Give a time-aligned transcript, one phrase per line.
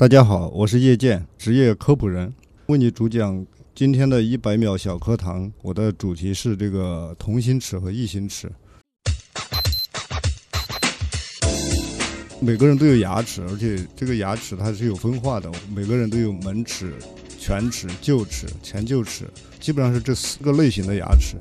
[0.00, 2.32] 大家好，我是叶剑，职业科普人，
[2.68, 5.52] 为你主讲今天的一百秒小课堂。
[5.60, 8.50] 我的主题是这个同心齿和异心齿。
[12.40, 16.94] 每个人都有牙齿，而且这个牙齿它是有分化的，每个人都有门齿、
[17.38, 19.28] 犬齿、臼齿、前臼齿，
[19.60, 21.36] 基本上是这四个类型的牙齿。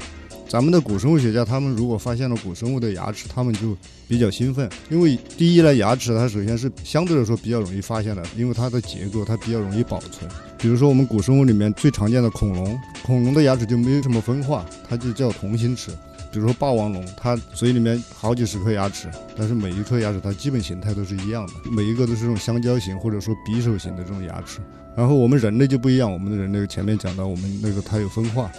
[0.49, 3.77] 咱们的古生物学家，他们如果发现了古生物的牙齿，他们就
[4.07, 10.27] 比较兴奋，因为第一呢，牙齿它首先是相对来说比较容易发现的，因为它的结构它比较容易保存。
[10.57, 15.91] 比如说我们古生物里面最常见的恐龙，恐龙的牙齿就没有什么分化，它就叫同心齿。
[16.31, 19.07] 比如说霸王龙，它嘴里面好几十颗牙齿，
[19.37, 24.57] 但是每一颗牙齿它基本形态都是一样的，每一个都是这种香蕉形或者说匕首型的这种牙齿。
[24.97, 28.51] 然后我们人类就不一样，我们的人类前面讲到我们那个它有分化。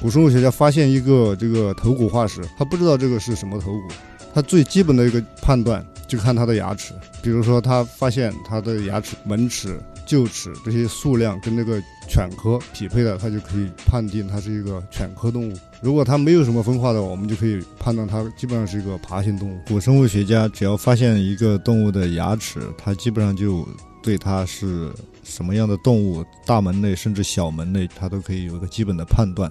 [0.00, 3.88] 古生物学家发现一个这个头骨化石，他不知道这个是什么头骨，
[4.34, 6.92] 他最基本的一个判断就看他的牙齿。
[7.22, 15.56] 比如说，他发现他的牙齿门齿、臼齿这些数量跟那个犬科匹配的，他就可以判定它是一个犬科动物。
[15.80, 19.58] 如果它没有什么分化的，我们就可以判断它基本上是一个爬行动物。
[19.66, 23.66] 古生物学家只要发现一个动物的牙齿，它基本上就
[24.02, 24.92] 对它是
[25.22, 29.50] 什么样的动物，大门类甚至小门类，它都可以有一个基本的判断。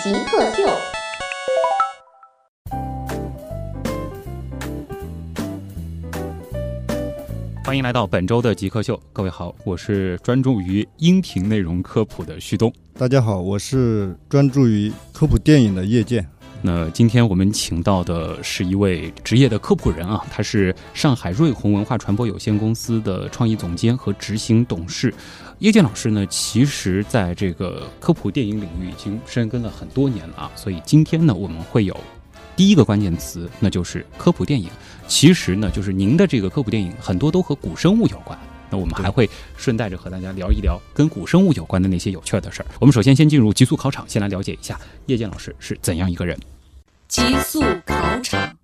[0.00, 0.62] 极客秀。
[7.64, 12.72] 欢迎来到本周的极客秀，各位好，我是专注于音频内容科普的旭东。
[12.96, 16.24] 大家好，我是专注于科普电影的叶剑。
[16.60, 25.12] 那今天我们请到的是一位职业的科普人啊，他是上海瑞虹文化传播有限公司的创意总监和执行董事。
[25.60, 31.96] 叶剑老师呢，其实在这个科普电影领域已经深耕了很多年了啊，所以今天呢，我们会有
[32.54, 34.70] 第一个关键词，那就是科普电影。
[35.08, 38.38] 其实呢，就是您的这个科普电影很多都和古生物有关。
[38.70, 42.66] 那我们还会顺带着和大家聊一聊跟古生物有关的那些有趣的事儿。
[42.78, 46.38] 我们首先先进入极速考场，先来了解一下叶剑老师是怎样一个人。
[47.08, 48.56] 极速考场，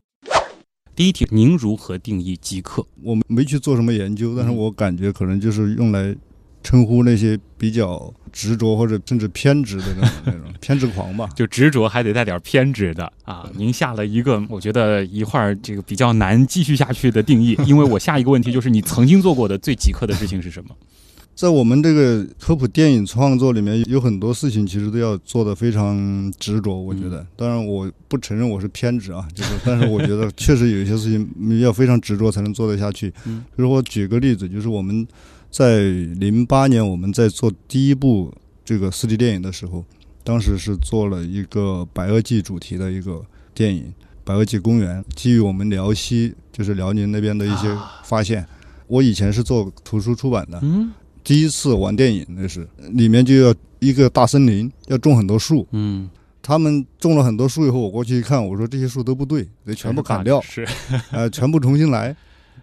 [0.94, 2.86] 第一题，您如何定义极客？
[3.02, 6.14] 我没去做什么研究，但是我感觉可能就是用来
[6.64, 11.28] 称呼那些比较执着或者甚至偏执的那种那种 偏执狂吧。
[11.36, 13.48] 就执着还得带点偏执的啊！
[13.54, 20.74] 您下了一个，我觉得一会儿这个比较难继续下去的定义， 因为我下一个问题就是你曾经做过的最极客的事情是什么？
[21.34, 26.80] 在我们这个科普电影创作里面，有很多事情其实都要做的非常执着。
[26.80, 33.12] 我觉得，当然我不承认我是偏执啊，就是，但是我觉得确实有一些事情要非常执着才能做得下去。
[33.26, 35.04] 嗯，比如我举个例子，就是我们
[35.54, 35.82] 在
[36.16, 38.34] 零八年我们在做第一部
[38.64, 39.84] 这个四 D 电影的时候，
[40.24, 43.82] 当时是做了一个白垩纪主题的一个电影
[44.24, 47.72] 《白垩纪公园》，基于我们辽西就是辽宁那边的一些
[48.02, 48.44] 发现。
[48.88, 55.64] 我以前是做图书出版的，嗯第一次玩电影那是里面就要一个大森林，要种很多树。
[55.70, 56.10] 嗯，
[56.42, 60.66] 他们种了很多树以后，我过去一看，我说这些树都不对，得全部砍掉，是，
[61.12, 62.16] 呃，全部重新来。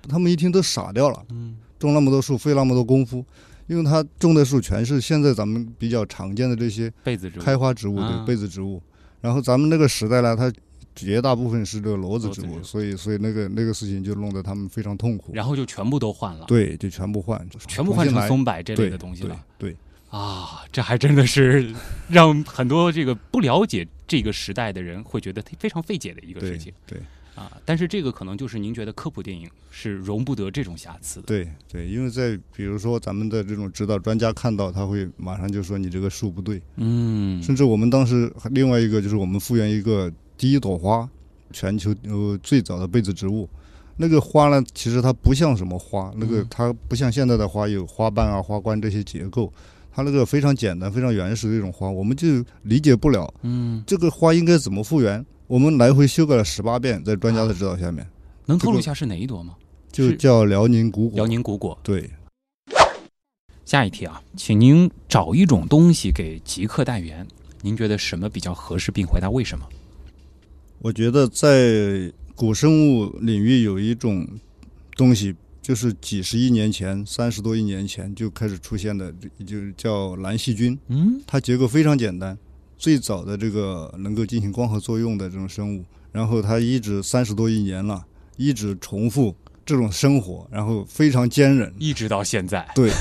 [0.10, 3.26] 他们一听都傻掉了，嗯种那么多树，费那么多功夫，
[3.68, 7.42] 因为他种的树全是现在咱们比较常见的这些被子植物。
[7.42, 8.24] 开花植物，啊。
[8.24, 8.82] 对，被子植物。
[9.20, 10.52] 然后咱们那个时代呢，它
[10.96, 15.32] 绝大部分是这个裸子植物，所以所以那个那个事情就弄得他们非常痛苦。
[15.34, 19.40] 然后就全部都换了，，对，就全部换，全部换成松柏这类的东西了。
[19.58, 19.78] 对，对
[20.10, 21.74] 啊，这还真的是
[22.10, 26.74] 让很多这个不了解这个时代的人会觉得非常费解的一个事情。
[26.86, 27.00] 对
[27.44, 27.58] 啊。
[27.66, 31.28] 但是这个可能就是您觉得科普电影是容不得这种瑕疵的。
[31.28, 36.62] 对对，因为在比如说咱们的这种指导专家看到，他会马上就说你这个树不对。
[36.76, 41.10] 嗯，甚至我们当时另外一个就是我们复原一个第一朵花，
[41.52, 43.50] 全球呃最早的被子植物。
[43.98, 49.52] 那个花呢，其实它不像什么花，那个嗯它不像现在的花有花瓣啊、花冠这些结构，
[49.94, 55.24] 它那个非常简单、非常原始的一种花，我们就理解不了嗯，这个花应该怎么复原。
[55.52, 58.08] 我们来回修改了十八遍，在专家的指导下面，
[58.46, 59.58] 能透露一下是哪一朵吗？
[59.92, 61.18] 就叫辽宁古果。
[61.18, 61.78] 辽宁古果。
[61.84, 62.10] 对，
[63.66, 67.28] 下一题啊，请您找一种东西给极客代言，
[67.64, 69.68] 您觉得什么比较合适，并回答为什么？
[70.80, 74.26] 我觉得在古生物领域有一种
[74.96, 79.14] 东西，就是几十亿年前、三十多亿年前就开始出现的，
[79.46, 80.80] 就叫蓝细菌。
[80.88, 82.38] 嗯，它结构非常简单，
[82.82, 88.04] 最早的这个能够进行光合作用的这种生物，然后它一直三十多亿年了，
[88.38, 92.92] 一直重复这种生活，然后非常坚韧，一直到现在对，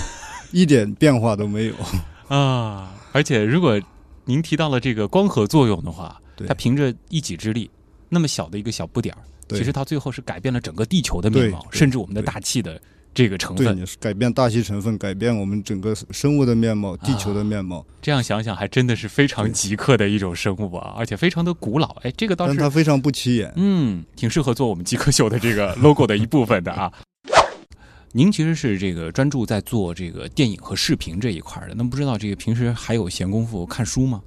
[0.52, 1.74] 一点变化都没有。
[2.28, 2.94] 啊。
[3.12, 3.80] 而且，如果
[4.26, 7.70] 您提到了这个光合作用的话，对它凭着一己之力，
[8.10, 12.78] 那么小的一个小不点儿，对其实它最后是改变了整个地球的面貌，甚至我们的大气的
[13.12, 13.84] 这个成对，分。
[13.98, 17.84] 改变大气成分，改变我们整个生物的面貌，地球的面貌。
[18.00, 21.88] 这样想想，还真的是非常极客的一种生物啊， 而且非常的古老。
[22.02, 23.52] 哎，这个倒是但是它非常不起眼。
[23.56, 26.92] 嗯，挺适合做我们极客秀的这个 logo 的一部分的啊。
[28.12, 34.20] 您其实是这个专注在做这个电影和视频这一块儿的，那不知道这个平时还有闲工夫看书吗？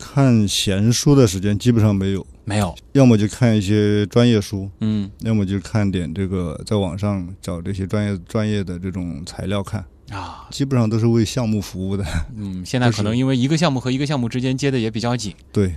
[0.00, 12.04] 看闲书的时间基本上没有，没有，要么就看一些专业书，嗯要么就看点这个在网上找这些专业专业的这种材料看，啊，基本上都是为项目服务的。
[12.34, 15.34] 嗯，现在可能因为一个项目和一个项目之间接的也比较紧。
[15.52, 15.74] 对，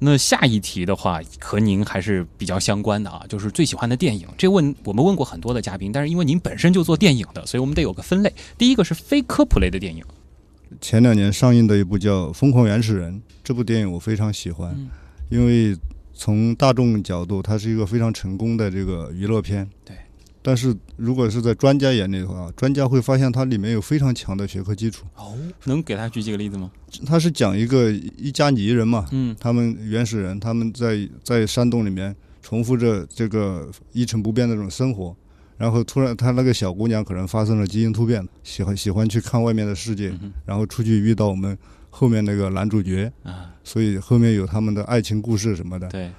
[0.00, 4.26] 那下一题的话，和您还是比较相关的啊，就是最喜欢的电影。
[4.36, 8.32] 这问我们问过很多的嘉宾，但是因为您本身就做电影的，所以我们得有个分类。
[8.58, 10.04] 第一个是非科普类的电影，
[10.80, 14.90] 前两年上映的一部叫《疯狂原始人》，这部电影我非常喜欢，嗯
[15.30, 15.76] 因为
[16.12, 19.68] 从大众角度，它是一个非常成功的这个娱乐片。
[19.84, 19.96] 对。
[20.42, 25.06] 但是如果是在专家眼里的话，专家会发现它里面有非常强的学科基础。
[25.16, 25.34] 哦，
[25.64, 26.70] 能给他举几个例子吗？
[27.06, 35.16] 他是讲一个一家泥人嘛，嗯他们原始人他们在在山洞里面重复着这个一成不变的这种生活，
[35.56, 40.12] 然后突然她那个小姑娘可能发生了基因突变，喜欢喜欢去看外面的世界，
[40.44, 41.56] 然后出去遇到我们
[41.90, 45.88] 后面那个男主角，啊，所以后面有他们的爱情故事什么的。
[45.88, 46.10] 对，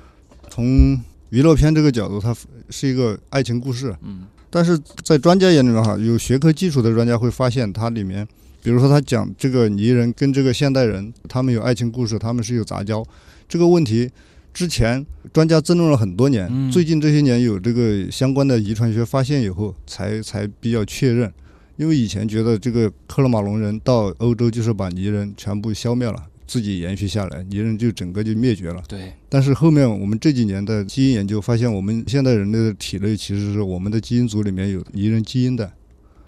[0.50, 1.00] 从
[1.30, 2.36] 娱乐片这个角度，它
[2.70, 4.28] 是一个爱情故事，嗯。
[4.48, 8.26] 但是在专家眼里面哈，有学科基础的专家会发现它里面，
[8.64, 13.06] 比如说他讲这个泥人跟这个现代人，他们有爱情故事，他们是有杂交，
[13.50, 14.10] 这个问题
[14.56, 21.32] 之前专家争论了很多年，嗯最近这些年有这个相关的遗传学发现以后，才才比较确认。
[21.76, 26.16] 因为以前觉得这个克罗马龙人到欧洲就是把泥人全部消灭了，
[26.48, 28.82] 自己延续下来，泥人就整个就灭绝了。
[28.88, 35.70] 对，但是后面我们这几年的基因研究发现，我们现代人类的体内其实是我们的基因组里面有泥人基因的。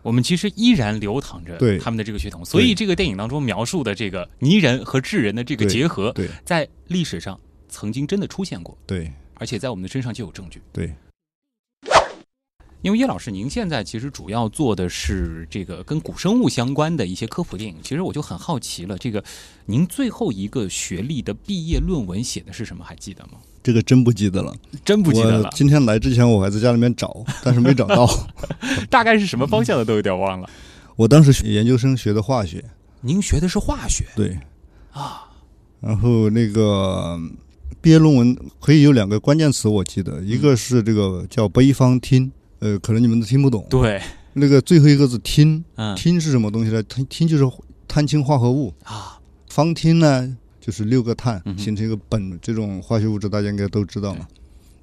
[0.01, 7.39] 我们其实依然流淌着对他们的这个血统，所以这个电影当中描述的这个泥人和智人的这个结合，对在历史上
[7.69, 10.61] 曾经真的出现过，对而且在我们的身上就有证据。
[10.73, 10.93] 对，
[12.81, 17.77] 因为叶老师，您现在其实主要做的是这个跟古生物相关的一些科普电影。
[17.81, 19.23] 其实我就很好奇了，这个
[19.65, 22.83] 您最后一个学历的毕业论文写的是什么？
[22.83, 23.39] 还记得吗？
[23.61, 24.55] 这个真不记得了，
[24.85, 28.07] 真不记得了，今天来之前我还在家里面找，但是没找到。
[28.89, 30.49] 大概是什么方向的都有点忘了。
[30.95, 32.63] 我当时学研究生学的化学，
[33.01, 34.39] 您学的是化学对，
[34.91, 35.29] 啊？
[35.81, 37.19] 然后那个
[37.87, 42.29] 毕业论文可以有两个关键词，我记得，一个是这个叫北方听，
[42.59, 43.65] 呃，可能你们都听不懂。
[43.69, 44.01] 对，
[44.33, 46.83] 那个最后一个字听，嗯听是什么东西呢？
[46.83, 47.49] 听听就是
[47.87, 49.17] 碳氢化合物，啊，
[49.47, 54.27] 方烃呢，就是六个碳形成一个苯，这种化学物质大家应该都知道嘛。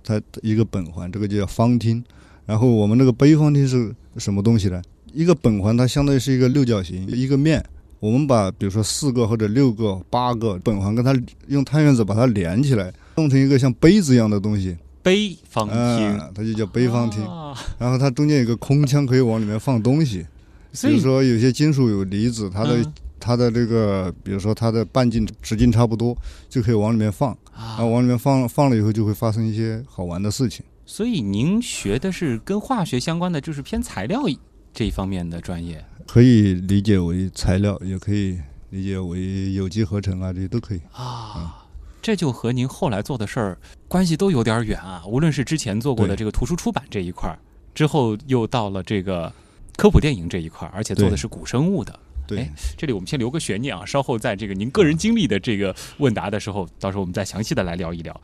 [0.02, 2.02] 它一个苯环，这个就叫方烃。
[2.46, 4.80] 然后我们那个杯方烃是什么东西呢？
[5.12, 7.62] 一个苯环它相当于是一个六角形，一个面。
[8.04, 11.18] 我们把比如说四个或者六个、八个苯环跟它
[11.48, 17.22] 用碳原子把它连起来，弄成一个像杯子一样的东西，杯方啊、听，它就叫杯方烃。
[17.24, 17.58] 啊。
[17.78, 20.26] 然后它中间有个空腔，可以往里面放东西。
[20.72, 22.92] 所以比如说有些金属有离子，它的、嗯。
[23.20, 26.14] 它的这个，比如说它的半径直径差不多，
[26.50, 30.62] 就可以往里面放，然啊后，往里面放放了以后，就会发生一些好玩的事情。
[30.84, 34.24] 所以您学的是跟化学相关的，就是偏材料
[34.74, 38.38] 这一方面的专业可以理解为材料，也可以
[38.70, 40.80] 理解为有机合成啊，这些都可以。
[40.92, 41.60] 啊。
[42.02, 43.58] 这就和您后来做的事儿
[43.88, 45.02] 关系都有点远啊。
[45.06, 47.38] 无论是之前做过的这个图书出版这一块儿，
[47.74, 49.32] 之后又到了这个
[49.76, 51.98] 科普电影这一块儿，而且做的是古生物的。
[52.26, 58.20] 对哎，这里我们先留个悬念啊，稍后在这个您个人经历的这个问答的时候，到时候我们再详细的来聊一聊。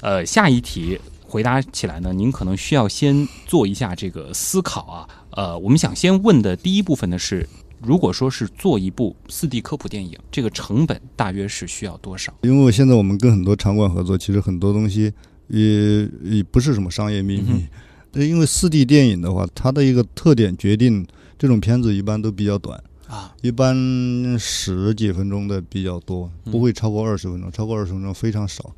[0.00, 0.96] 呃，下一题
[1.28, 5.08] 回答起来呢，您可能需要先做一下这个思考啊。
[5.30, 7.46] 呃，我们想先问的第一部分呢是，
[7.82, 12.32] 如果说是做一部四 D 科普电影，这个成本大约是需要多少？
[12.42, 15.12] 因为我现在我们跟很多场馆合作，其实很多东西
[15.48, 17.66] 也也不是什么商业秘嗯密。
[18.12, 21.06] 对，因为四 D 电影的话，它的一个特点决定
[21.38, 22.82] 这种片子一般都比较短。
[23.08, 23.76] 啊，一般
[24.36, 28.74] 十几分钟的比较多，嗯不会超过二十分钟，超过二十分钟非常少。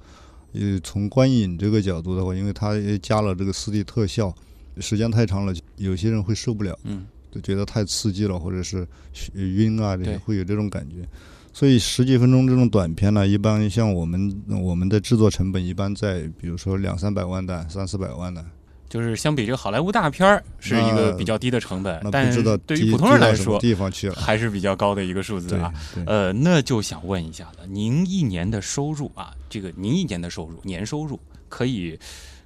[0.52, 4.34] 呃，从观影这个角度的话，因为它加了这个四 D 特效，
[4.78, 8.86] 时间太长了，有些人会受不了，嗯，就觉得太刺激了，或者是
[9.34, 11.06] 呃晕啊，这些会有这种感觉。
[11.52, 18.44] 所以十几分钟这种短片呢，一般像我们我们的制作成本一般在比如说两三百万的、三四百万的，
[18.88, 24.14] 就是相比这个好莱坞大片儿是一个比较低的成本，但不知道低对于普通人来说地方去了。
[24.14, 25.72] 还是比较高的一个数字啊。
[26.06, 31.98] 呃，那就想问一下了，您一年的收入啊，这个您一年的收入年收入可以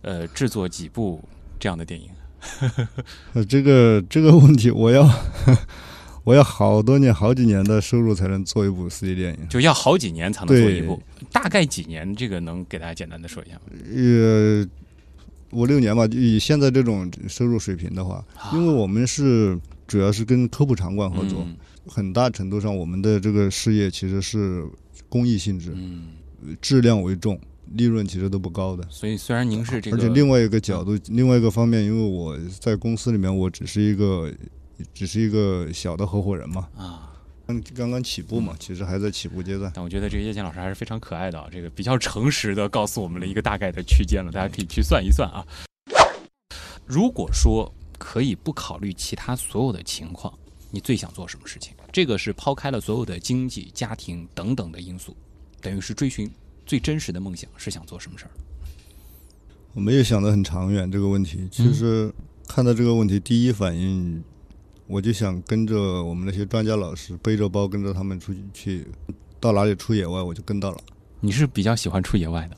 [0.03, 1.23] 呃制作几部
[1.61, 2.09] 这样的电影？
[3.35, 5.09] 呃， 这个这个问题，我要
[6.25, 9.49] 我要好多年、好几年的收入才能做一部 4D 电影。
[9.49, 12.15] 就要好几年才能做一部，大概几年？
[12.17, 13.61] 这个能给大家简单的说一下吗？
[13.95, 14.67] 呃，
[15.53, 21.57] 五六年吧，以现在这种收入水平的话，因为我们是主要是跟科普场馆合作，嗯。
[21.85, 24.65] 很大程度上我们的这个事业其实是
[25.09, 25.75] 公益性质，
[26.61, 27.37] 质量为重，
[27.73, 28.87] 利润其实都不高的。
[28.89, 34.33] 所以虽然您是这个，而且另外一个角度，另外一个方面，因为我在公司里面，我只是一个
[34.95, 37.12] 只是一个小的合伙人嘛，啊。
[37.47, 39.71] 刚刚刚起步嘛，其实还在起步阶段。
[39.75, 45.45] 但我觉得这个叶健老师还是非常可爱的啊，这个比较诚实的告诉我们了一个大概的区间了，大家可以去算一算啊。
[46.87, 50.33] 如果说可以不考虑其他所有的情况，
[50.71, 51.75] 你最想做什么事情？
[51.93, 55.17] 这个是抛开了所有的经济、家庭等等的因素，
[55.61, 56.31] 等于是追寻
[56.65, 58.31] 最真实的梦想是想做什么事儿？
[59.75, 61.49] 我没有想得很长远这个问题。
[61.51, 62.13] 其实
[62.47, 64.23] 看到这个问题，第一反应
[64.93, 68.87] 我就想跟着我们那些专家老师，背着包跟着他们出去去，
[69.41, 70.77] 到哪里出野外我就跟到了。
[71.19, 72.57] 你是比较喜欢出野外的，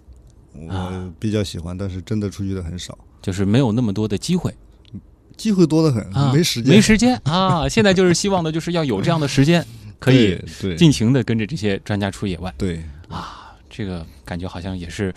[0.52, 4.52] 我比较喜欢，但是真的出去的很少，就是没有那么多的机会
[5.36, 7.68] 机会多得很，啊，没时间，没时间啊。
[7.68, 9.64] 现在就是希望的就是要有这样的时间，
[10.00, 10.36] 可以
[10.76, 12.52] 尽情的跟着这些专家出野外。
[12.58, 12.82] 对。
[13.08, 15.14] 啊，这个感觉好像也是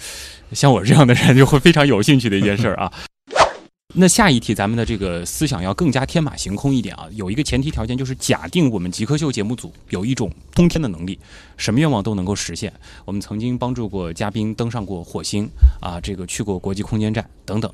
[0.51, 2.93] 像我这样的人就会非常有兴趣的一件事儿啊。
[3.96, 7.08] 那下一题，咱们的这个思想要更加天马行空一点啊。
[7.13, 11.17] 有一个前提条件，就是假定我们极客秀节目组有一种通天的能力，
[11.56, 12.72] 什么愿望都能够实现。
[13.06, 15.50] 我们曾经帮助过嘉宾登上过火星
[15.82, 17.74] 啊，这个去过国际空间站等等，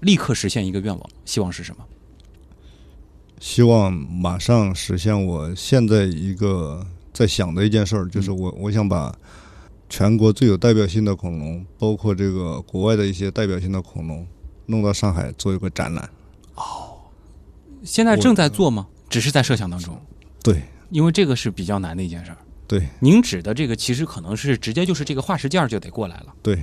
[0.00, 1.84] 立刻实现一个愿望，希望是什么？
[3.38, 9.14] 希望马上实现我现在一个在想的一件事儿，就是我我想把
[9.90, 14.26] 全国最有代表性的恐龙，包括这个国外的一些代表性的恐龙，
[14.70, 16.08] 弄到上海做一个展览。
[16.54, 16.86] 哦
[17.82, 18.86] 现在正在做吗？
[19.08, 19.98] 只是在设想当中，
[20.42, 22.36] 对因为这个是比较难的一件事儿。
[22.68, 26.62] 对您指的这个其实可能是直接就是这个化石件儿就得过来了，对，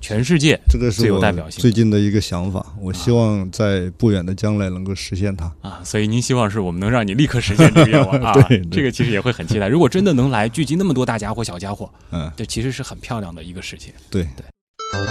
[0.00, 5.54] 全世界这个是我有代表性最近的一个想法，我希望在不远的将来能够实现它。
[5.60, 8.32] 啊，所以您希望是我们能让你立刻实现这个愿望 啊？
[8.48, 9.68] 对对这个其实也会很期待。
[9.68, 13.92] 如果真的能来聚集那么多大家伙、小家伙，嗯，这其实是很漂亮的一个事情。
[14.10, 14.46] 对对。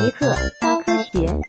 [0.01, 1.41] 极客高科学。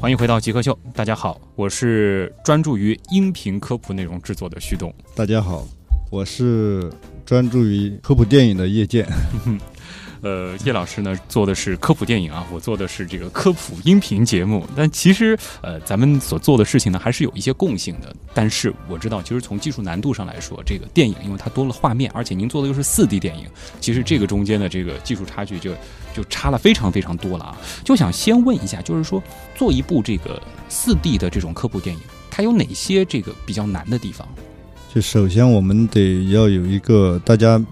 [0.00, 4.94] 欢迎回到极客秀，大家好，我是专注于音频科普内容制作的徐东。
[5.16, 5.66] 大家好，
[6.08, 6.88] 我是
[7.26, 9.04] 专注于科普电影的叶剑。
[10.20, 14.66] 呃，叶老师呢做的是科普电影啊，我做的是这个科普音频节目。
[14.76, 18.14] 但其实，呃，咱们所做的事情呢，还是有一些共性的。
[18.34, 23.46] 但是我知道，其实从技术难度上来说，这个电影因为它多了画面，而且您做的又是四 D 电影，
[23.80, 25.72] 其实这个中间的这个技术差距就
[26.14, 27.56] 就差了非常非常多了啊。
[27.84, 29.22] 就想先问一下，就是说
[29.54, 34.26] 做一部这个四 D 的这种科普电影，它有哪些这个比较难的地方？
[34.92, 37.62] 就首先我们得要有一个大家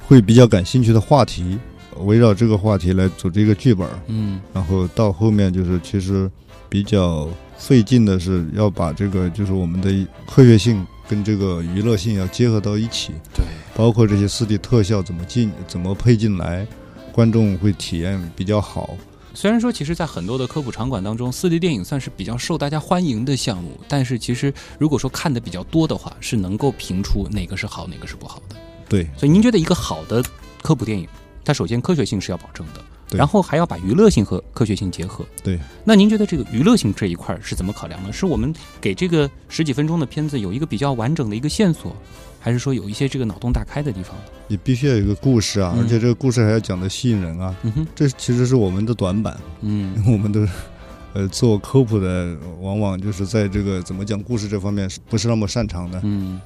[0.00, 1.58] 会比较感兴趣的话题，
[1.98, 6.30] 围绕这个话题来组织一个剧本，嗯然后到后面就是其实
[6.68, 13.44] 比较费劲的是要把这个就是我们的科学性跟这个娱乐性要结合到一起，对，
[13.74, 16.66] 包括这些四 D 特效怎么进怎么配进来，
[17.12, 18.96] 观众会体验比较好。
[19.34, 28.56] 虽然说，其实，在很多的科普场馆当中，四 D 电影算是比较受大家欢迎的项目，但是其实如果说看的比较多的话，是能够评出哪个是好，哪个是不好的。
[28.90, 30.22] 对，所以，您觉得一个好的
[30.62, 31.08] 科普电影，
[31.44, 35.24] 它首先科学性是要保证的，然后还要把娱乐性和科学性结合。
[35.42, 38.12] 对，那您觉得这个娱乐性这一块是怎么考量呢？
[38.12, 41.96] 是我们给这个十几分钟的片子有一个比较完整的一个线索，
[42.40, 44.16] 还是说有一些这个脑洞大开的地方？
[44.48, 49.36] 你必须要有一个故事啊，嗯而且这个故事还要讲的吸引人啊，嗯哼，这其实是我们的短板。
[49.62, 50.52] 嗯 我们都是，
[51.14, 56.00] 呃，做科普的，往往就是在这个怎么讲故事这方面是不是那么擅长的。
[56.04, 56.40] 嗯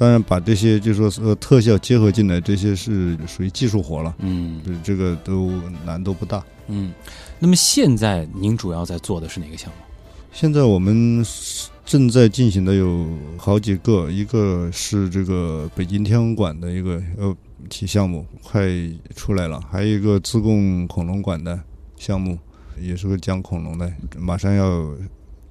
[0.00, 5.52] 当然，把这些就说呃特效结合进来，这些是属于技术活了，嗯这个都
[5.84, 6.42] 难度不大。
[6.68, 6.90] 嗯。
[7.38, 9.76] 那么现在您主要在做的是哪个项目？
[10.32, 11.22] 现在我们
[11.84, 17.36] 正在进行的有好几个，一个是这个北京天文馆的一个呃
[17.68, 18.66] 体项目，快
[19.14, 21.60] 出来了；还有一个自贡恐龙馆的
[21.98, 22.38] 项目，
[22.80, 24.96] 也是个讲恐龙的，马上要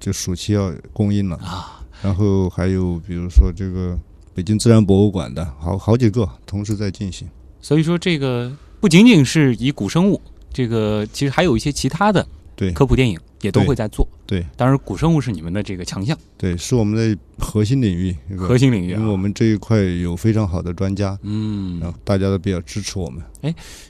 [0.00, 1.86] 就暑期要供应了啊。
[2.02, 3.96] 然后还有比如说这个
[4.40, 7.28] 北京自然博物馆的，好好几个同时在进行。
[7.60, 10.18] 所以说，这个不仅仅是以古生物，
[10.50, 14.06] 这个其实还有一些其他的对科普电影也都会在做。
[14.26, 18.98] 对，当然古生物是你们的这个强项，对，是我们的核心领域，核心领域、啊。
[18.98, 23.22] 因为我们这一块有非常好的专家，嗯，然后大家都比较支持我们。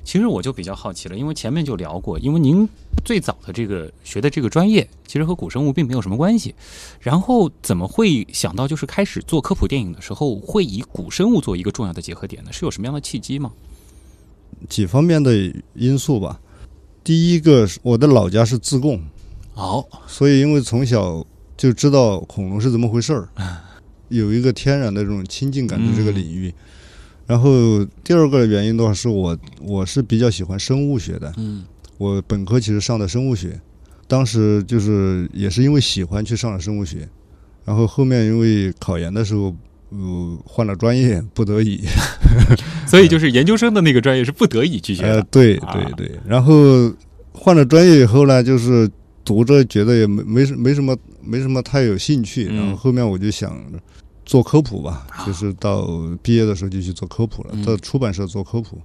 [0.02, 2.66] 其实我就比较好奇了，因为前面就聊过，因为您
[3.04, 6.54] 最早的这个学的这个专业，其实和古生物并没有什么关系，
[7.00, 12.52] 然后怎么会想到就是开始做科普电影的时候，会以古生物做一个重要的结合点呢？
[12.52, 13.52] 是有什么样的契机吗？
[14.68, 16.40] 几方面的因素吧。
[17.02, 19.00] 第一个，我的老家是自贡，
[19.60, 21.24] 哦，所以因为从小
[21.56, 23.28] 就知道恐龙是怎么回事儿，
[24.08, 26.52] 有一个天然的这种亲近感对这个领域。
[27.26, 31.62] 然后第二个原因的话，是我我是比较喜欢生物学的，嗯。
[31.98, 33.60] 我本科其实上的生物学，
[34.08, 37.06] 当时就是也是因为喜欢去上了生物学，
[37.62, 39.54] 然后后面因为考研的时候，
[39.90, 41.82] 呃，换了专业，不得已，
[42.88, 45.74] 所以就是研究生的那个专业是不得已去学呃的，，对啊。
[45.74, 46.90] 对对，然后
[47.32, 48.90] 换了专业以后呢，就是
[49.30, 52.56] 读着觉得也没没什没什么没什么太有兴趣，嗯。
[52.56, 53.56] 然后后面我就想
[54.26, 55.24] 做科普吧，啊。
[55.24, 55.86] 就是到
[56.20, 57.64] 毕业的时候就去做科普了，嗯。
[57.64, 58.76] 到出版社做科普，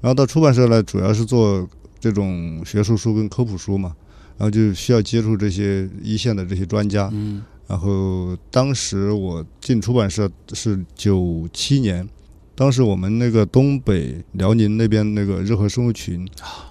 [0.00, 3.96] 然后到出版社呢，主要是做这种学术书跟科普书嘛，
[4.36, 7.42] 然后就需要接触这些一线的这些专家，嗯。
[7.66, 12.08] 然后当时我进出版社是九七年，
[12.54, 16.24] 当时我们那个东北辽宁那边那个热河生物群，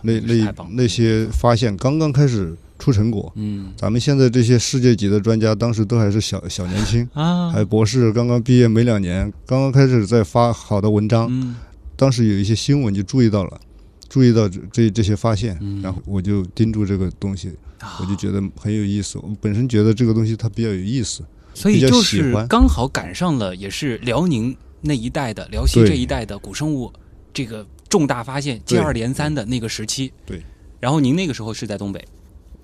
[0.03, 0.13] 那
[0.45, 3.31] 啊那那些发现刚刚开始出成果。
[3.35, 11.27] 嗯咱们现在这些世界级的专家，当时都还是小小年轻， 啊，还博士刚刚毕业没两年，刚刚开始在发好的文章。
[11.29, 11.55] 嗯
[11.95, 13.59] 当时有一些新闻就注意到了，
[14.07, 19.17] 注意到这这这些发现嗯，然后我就盯住这个东西，啊我就觉得很有意思。
[19.17, 21.23] 我本身觉得这个东西它比较有意思，
[21.55, 26.93] 所以就是刚好赶上了，也是辽宁那一带的辽西这一带的古生物
[27.33, 30.13] 这个重大发现接二连三的那个时期。
[30.23, 30.39] 对。
[30.79, 32.07] 然后您那个时候是在东北，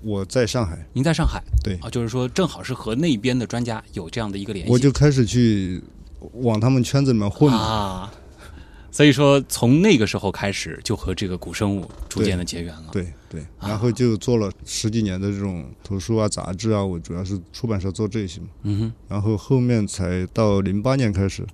[0.03, 0.85] 我在上海。
[0.93, 4.71] 您在上海，对啊，就是说正好是和那边的专家有这样的一个联系。
[4.71, 5.81] 我就开始去
[6.33, 7.51] 往他们圈子里面混。
[7.51, 8.13] 啊，
[8.91, 12.89] 所以说从那个时候开始就和这个古生物逐渐的结缘了。
[12.91, 18.47] 对对，啊然后就做了十几年的这种图书啊、杂志啊，我主要是出版社做这些嘛。
[18.63, 21.45] 嗯哼，然后后面才到零八年开始，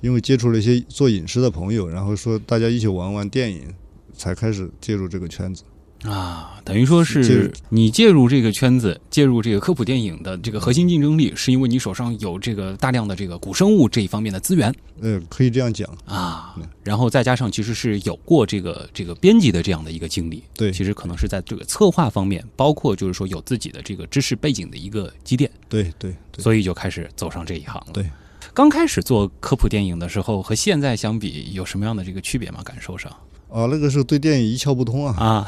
[0.00, 3.74] 因为接触了一些做影视的朋友，然后说大家一起玩玩电影，
[4.14, 5.62] 才开始介入这个圈子。
[6.04, 14.74] 啊，等于说是你介入这个圈子，介入这个科普电影的这个核心竞争力，是因为你手上有这个大量的这个古生物这一方面的资源。
[15.00, 15.88] 呃，可以这样讲。
[16.04, 20.72] 啊嗯，然后再加上其实是有过这个这个编辑的这样的一个经历，对。
[20.72, 27.92] 其实可能是在这个策划方面，包括就是说有自己的这个知识背景的一个积淀，对对对，所以就开始走上这一行了。
[27.92, 28.10] 对，
[28.52, 32.60] 刚开始做科普电影的时候和现在相比，有什么样的这个区别吗？
[32.64, 33.12] 感受上
[33.52, 35.46] 啊，那个时候对电影一窍不通啊，啊，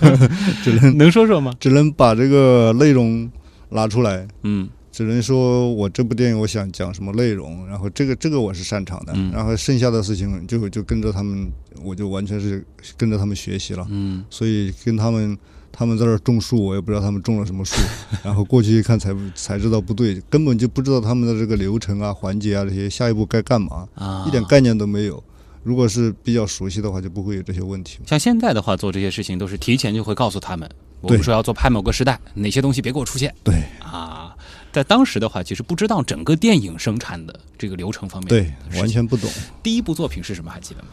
[0.64, 1.52] 只能 能说说吗？
[1.60, 3.30] 只能把这个内容
[3.70, 4.68] 拿出来，嗯。
[4.92, 9.30] 只能说我这部电影我想讲什么内容，然后这个这个我是擅长的，嗯。
[9.30, 11.52] 然后剩下的事情就就跟着他们，
[11.84, 12.64] 我就完全是
[12.96, 14.24] 跟着他们学习了，嗯。
[14.30, 15.36] 所以跟他们
[15.70, 17.74] 他们在那儿种树，我也不知道他们种了什么树，
[18.24, 25.22] 然后过去一看才才知道不对，根本就不知道他们的这个流程啊、环节啊这些，下一步该干嘛，啊，一点概念都没有。
[25.66, 27.98] 如果是比较熟悉的话，就不会有这些问题。
[28.06, 34.32] 像现在的话，做这些事情都是提前就会告诉他们，我们说要做拍某个时代，哪些东西别给我出现对啊。
[34.72, 38.28] 在当时的话，其实不知道整个电影生产的这个流程方面。
[38.28, 38.86] 对，完。
[38.86, 39.28] 全不懂，
[39.60, 40.48] 第一部作品是什么？
[40.52, 40.90] 还记得吗？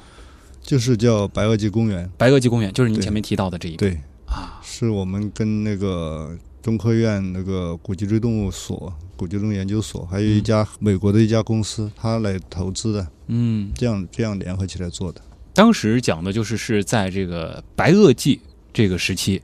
[0.63, 2.09] 就是叫白垩纪公园。
[2.17, 4.59] 白垩纪公园，就是您前面提到的这一个对，啊。
[4.63, 15.21] 是我们跟那个中科院那个古脊椎动物所、古脊椎研究所，还有一家美国的一家公司，他来投资的，嗯，这样这样联合起来做的。
[15.54, 18.39] 当时讲的就是是在这个白垩纪
[18.71, 19.41] 这个时期，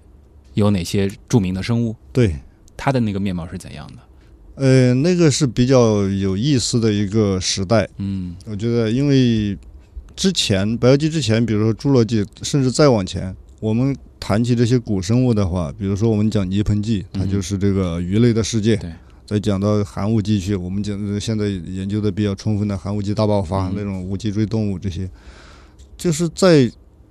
[0.53, 2.38] 有哪些著名的生物，对，
[2.77, 4.01] 它的那个面貌是怎样的？
[4.55, 7.88] 呃，那个是比较有意思的一个时代。
[7.97, 9.58] 嗯我觉得，因为
[10.15, 18.75] 之前白垩纪之前，比如说侏罗纪，甚至再往前，我们谈起这些古生物的话，比如说我们讲泥盆纪，它嗯就是这个鱼类的世界。
[18.77, 18.91] 对。
[19.25, 25.08] 再讲到寒武纪去，我们讲的现在研究的比较充分的寒武纪大爆发、嗯那种无脊椎动物这些，
[25.95, 26.67] 就是在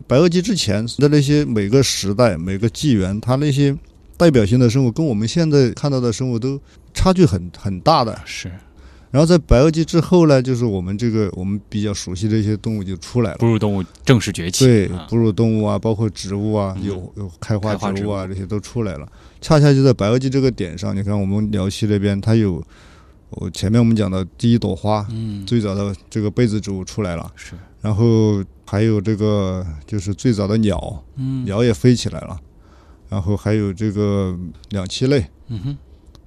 [0.09, 3.73] 白垩纪之前的那些每个时代、每个纪元，它那些
[4.17, 6.61] 代表性的生物跟我们现在看到的生物都
[6.93, 8.21] 差距很很大的。
[8.25, 8.51] 是
[9.11, 13.39] 然后在白垩纪之后呢，就是我们这个我们比较熟悉的一些动物就出来了。
[13.39, 13.47] 哺。
[13.47, 14.67] 乳动物正式崛起。
[14.67, 16.85] 对啊，哺乳动物啊，包括植物啊，嗯。
[16.85, 19.11] 有有开花植物啊，这些都出来了。
[19.41, 22.63] 恰恰就在白垩纪这个点上，你看我们辽西那边，它有
[23.31, 27.55] 我前面我们讲的第一朵花，嗯，最早的这个被子植物出来了，是。
[27.81, 31.45] 然后还有这个就是最早的鸟，嗯。
[31.47, 32.39] 鸟也飞起来了，
[33.09, 34.37] 然后还有这个
[34.71, 35.79] 两栖类，嗯哼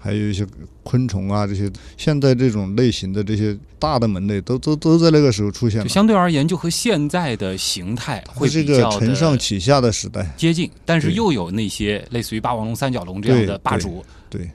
[0.04, 0.44] 还有一些
[0.82, 5.84] 昆虫啊，这些现在这种类型的这些大的门类都都都在那个时候出现了。
[5.86, 14.50] 就相对而言，就和现在的形态会比较承上启下的时代，接近，但是又有那些类似于霸王龙、三角龙这样的霸主，对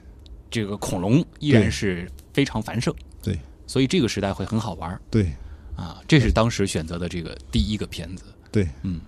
[0.51, 2.93] 这个恐龙依然是非常繁盛。
[3.23, 5.31] 对，所以这个时代会很好玩儿对
[5.77, 6.01] 啊。
[6.05, 8.23] 这是当时选择的这个第一个片子。
[8.51, 8.99] 对，嗯。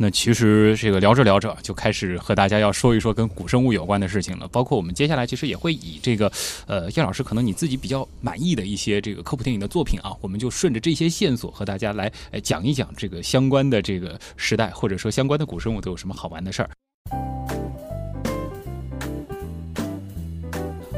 [0.00, 6.30] 那其实这个聊着聊着就开始和大家要说一说跟古生物有关的事情了，包括我们接下来其实也会以这个
[6.68, 12.12] 呃叶老师可能你自己比较满意的一些这个科普电影的作品啊，我们就顺着这些线索和大家来
[12.44, 16.70] 讲一讲这个相关的这个时代或者说相关的古生物都有什么好玩的事儿。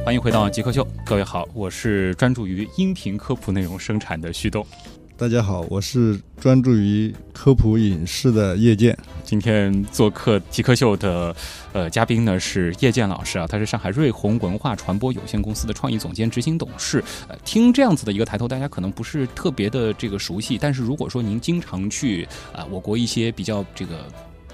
[0.04, 4.66] 欢迎回到极客秀，各位好，我是专注于音频科普内容生产的旭东。
[5.20, 8.96] 大家好，我是专注于科普影视的叶剑。
[9.22, 11.36] 今天做客极客秀的
[11.74, 17.04] 呃嘉宾呢是叶剑老师啊，他是上海瑞虹文化传播有限公司的创意总监、执行董事。
[17.28, 24.06] 呃，听这样子的一个抬头，大家可能不是特别的这个熟悉，但是如果说您经常去啊、我国一些比较这个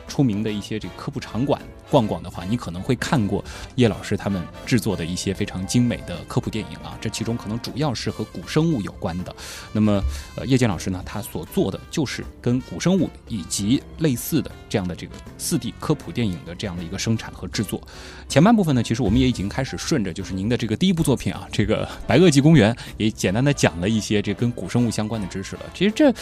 [0.07, 9.35] 出名的一些这个科普场馆逛逛的话，你可能会看过叶老师他们制作的一些非常精美的科普电影啊，这其中可能主要是和古生物有关的。
[9.73, 10.03] 那么，
[10.37, 17.81] 呃，叶剑老师呢，他所做的就是跟古生物以及类似的这样的这个四 D 科普电影的这样的一个生产和制作。
[18.29, 25.63] 前半部分呢，其实我们也已经开始顺着就是您的这个第一部作品啊，这个《白垩纪公园》也简单的讲了一些这跟古生物相关的知识了。
[25.73, 26.13] 其实这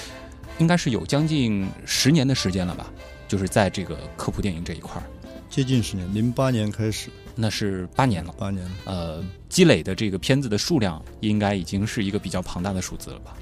[0.59, 2.87] 应该是有将近十年的时间了吧，
[3.29, 5.05] 就是在这个科普电影这一块儿，
[5.51, 8.35] 接近十年，零八年开始，那是八年了。
[8.39, 8.71] 八年了。
[8.85, 13.37] 呃，积累的这个片子的数量应该已经是一个比较庞大的数字了吧，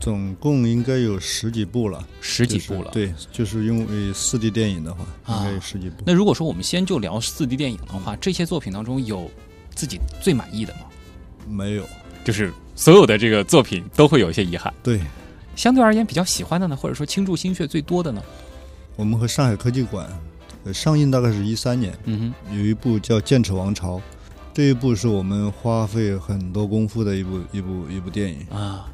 [0.00, 2.90] 总共应该有十几部了，十几部了。
[2.92, 6.02] 就是对，就是因为四 D 电影的话，啊应该有十几部。
[6.04, 9.30] 那如果说我们先就聊四 D 电影的话，这些作品当中有
[9.74, 10.80] 自己最满意的吗？
[11.48, 11.84] 没有，
[12.24, 14.72] 就是所有的这个作品都会有一些遗憾。
[14.82, 15.00] 对
[15.56, 18.22] 相对而言比较喜欢的呢，或者说倾注心血最多的呢？
[18.96, 20.08] 我们和上海科技馆
[20.64, 23.96] 呃上映大概是一三年，嗯哼有一部叫《剑齿王朝》，
[24.52, 28.46] 这一部是我们花费很多功夫的一部一部一部电影。
[28.50, 28.88] 啊，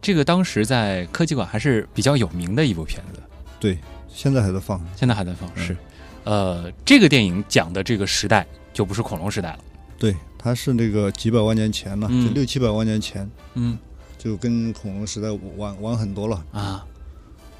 [0.00, 3.20] 这个当时在科技馆还是比较有名的一部片子，
[3.58, 4.80] 对，现在还在放。
[4.94, 5.50] 现在还在放。
[5.56, 5.76] 嗯是，
[6.24, 9.58] 呃，这个电影讲的这个时代就不是恐龙时代了。
[9.98, 13.76] 对，它是那个几百万年前了，嗯就六七百万年前，嗯
[14.16, 16.86] 就跟恐龙时代晚晚很多了，啊，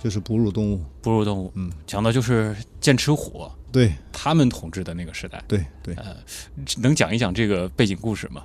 [0.05, 0.85] 就是哺乳动物。
[1.01, 5.43] 哺乳动物，嗯，讲的就是剑齿虎对他们统治的那个时代。
[5.49, 6.15] 对对，呃，
[6.77, 8.43] 能讲一讲这个背景故事吗？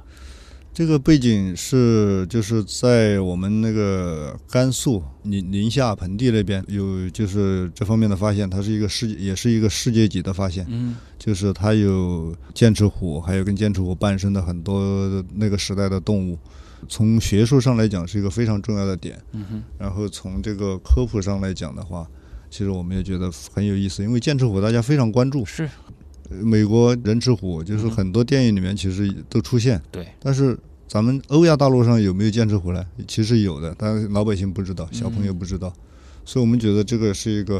[0.74, 16.40] 这个背景是就是在我们那个甘肃宁宁夏盆地那边有就是这方面的发现，它是一个世界也是一个世界级的发现，嗯就是它有剑齿虎，还有跟剑齿虎伴生的很多那个时代的动物。
[16.88, 22.08] 从学术上来讲是一个非常重要的点，嗯哼，然后从这个科普上来讲的话，
[22.50, 25.70] 其实我们也觉得很有意思，因为剑齿虎大家非常关注，是。
[26.32, 30.56] 呃美国人齿虎就是嗯很多电影里面其实都出现，对，但是
[30.88, 32.86] 咱们欧亚大陆上有没有剑齿虎呢？
[33.08, 35.74] 其实有的，但是老百姓不知道，小朋友不知道，
[36.24, 37.60] 所以我们觉得这个是一个，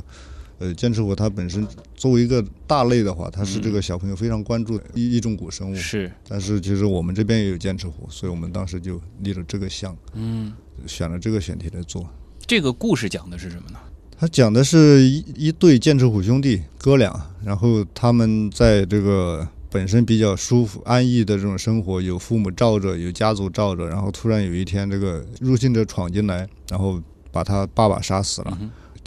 [0.60, 5.76] 呃，剑齿虎它本身作为一个大类的话，它是这个小朋友非常关注的一一种古生物。
[5.76, 10.54] 是，但是其实我们这边也有剑齿虎，所以我们当时就立了这个项，嗯，
[10.86, 12.08] 选了这个选题来做。
[12.46, 13.80] 这个故事讲的是什么呢？
[14.20, 28.58] 它讲的是一一对剑齿虎兄弟哥俩，然后他们在这个本身比较舒服安逸的这种生活，有父母罩着，有家族罩着，然后突然有一天这个入侵者闯进来，然后把他爸爸杀死了，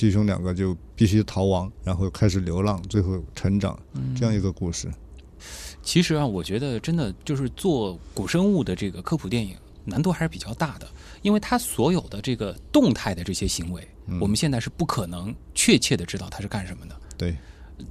[0.03, 3.79] 弟兄两个就必须逃亡，然后开始流浪，最后成长，
[4.17, 4.93] 这样一个故事。
[5.81, 10.89] 其实啊，我觉得真的就是做古生物的这个科普电影，难度还是比较大的，
[11.23, 16.97] 因为它所有的这个动态的这些行为，嗯我们现在是不可能确切的知道它是干什么的。
[17.17, 17.37] 对，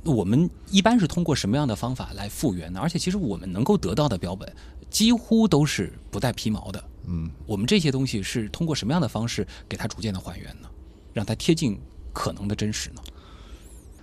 [0.04, 2.82] 我们一般是通过什么样的方法来复原呢？
[2.82, 4.54] 而且其实我们能够得到的标本
[4.90, 6.84] 几乎都是不带皮毛的。
[7.06, 10.68] 嗯，我们这些东西是通过什么样的方式给它逐渐的还原呢？
[11.14, 11.78] 让它贴近
[12.14, 13.02] 可能的真实呢？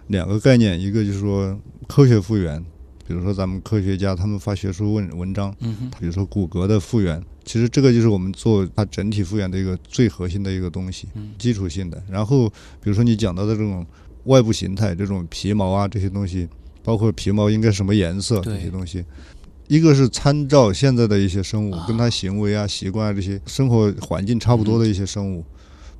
[0.08, 2.64] 两个概念，一个就是说科学复原，
[3.06, 12.02] 比如说咱们科学家他们发学术文文章，嗯哼，比如说骨骼的复原，其实这个就是我们做它整体复原的一个最核心的一个东西，嗯基础性的。
[12.10, 13.86] 然后比如说你讲到的这种
[14.24, 16.48] 外部形态，这种皮毛啊这些东西，
[16.82, 19.04] 包括皮毛应该什么颜色这些东西。
[19.66, 25.44] 一个是参照现在的一些生物啊，跟它行为啊、习惯啊这些生活环境差不多的一些生物，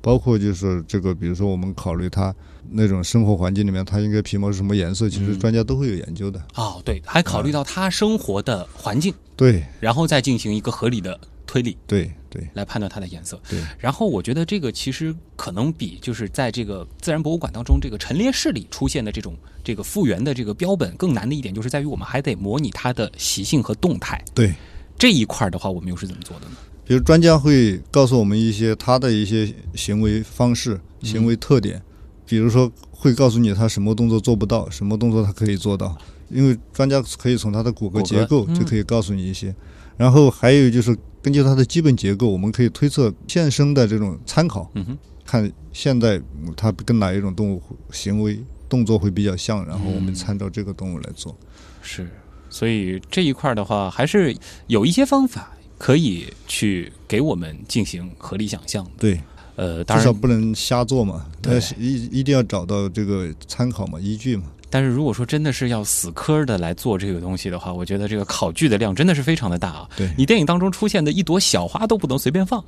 [0.01, 2.33] 包括就是这个，比如说我们考虑它
[2.69, 6.41] 那种生活环境里面，它应该皮毛是什么颜色，其实嗯专家都会有研究的。
[6.55, 11.77] 哦，对，还考虑到它生活的环境，对然后再进行一个合理的推理。
[11.85, 13.41] 对对来判断它的颜色。
[13.49, 24.23] 对，然后我觉得这个其实可能比就是在这个自然博物馆当中这个陈列室里出现的这种这个复原的这个标本更难的一点，就是在于我们还得模拟它的习性和动态。
[24.33, 24.53] 对。
[24.97, 26.57] 这一块儿的话，我们又是怎么做的呢？
[26.89, 31.79] 比如专家会告诉我们一些他的一些行为方式、嗯行为特点，
[32.25, 35.95] 比如说会告诉你他什么动作做不到，什么动作他可以做到，
[36.29, 39.55] 因为专家可以从他的骨骼结构就可以告诉你一些。
[39.97, 51.37] 然后还有就是根据它的基本结构，我们可以推测现生的这种参考，嗯哼，看现在嗯它跟哪一种动物行为动作会比较像，然后我们嗯参照这个动物来做。
[51.83, 52.09] 是，
[52.49, 58.85] 所以这一块儿的话，还是有一些方法可以去给我们进行合理想象。
[58.99, 59.19] 对，
[59.55, 64.43] 呃，当至少，不能瞎做嘛，对但是一一定要找到这个参考嘛，依据嘛。
[64.69, 69.89] 但是如果说真的是要死磕的来做这个东西的话，我觉得这个考据的量真的是非常的大啊。
[69.97, 72.63] 对你电影当中出现的一朵小花都不能随便放，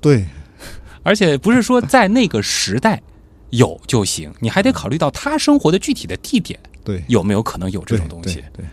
[0.00, 0.26] 对，
[1.04, 3.00] 而且不是说在那个时代
[3.50, 8.36] 有就行，你还得考虑到他生活的具体的地点对，有没有可能有这种东西。
[8.36, 8.66] 对，对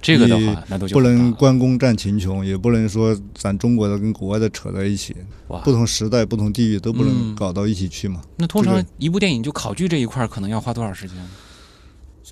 [0.00, 5.14] 这个的话，那都就不能关公战秦琼，也不能说咱中国的跟国外的扯在一起，
[5.48, 5.72] 哇不。
[5.72, 8.22] 同时代、不同地域都不嗯能搞到一起去嘛。
[8.36, 11.16] 那通常一部电影就考据这一块，可能要花多少时间？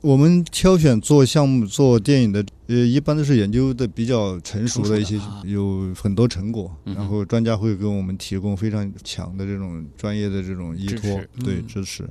[0.03, 12.07] 我们挑选做项目、做电影的，呃，一般都是研究的比较成熟的一些有很多成果，嗯然后专家会给我们提供非常强的这种专业的这种依支托，对嗯支持。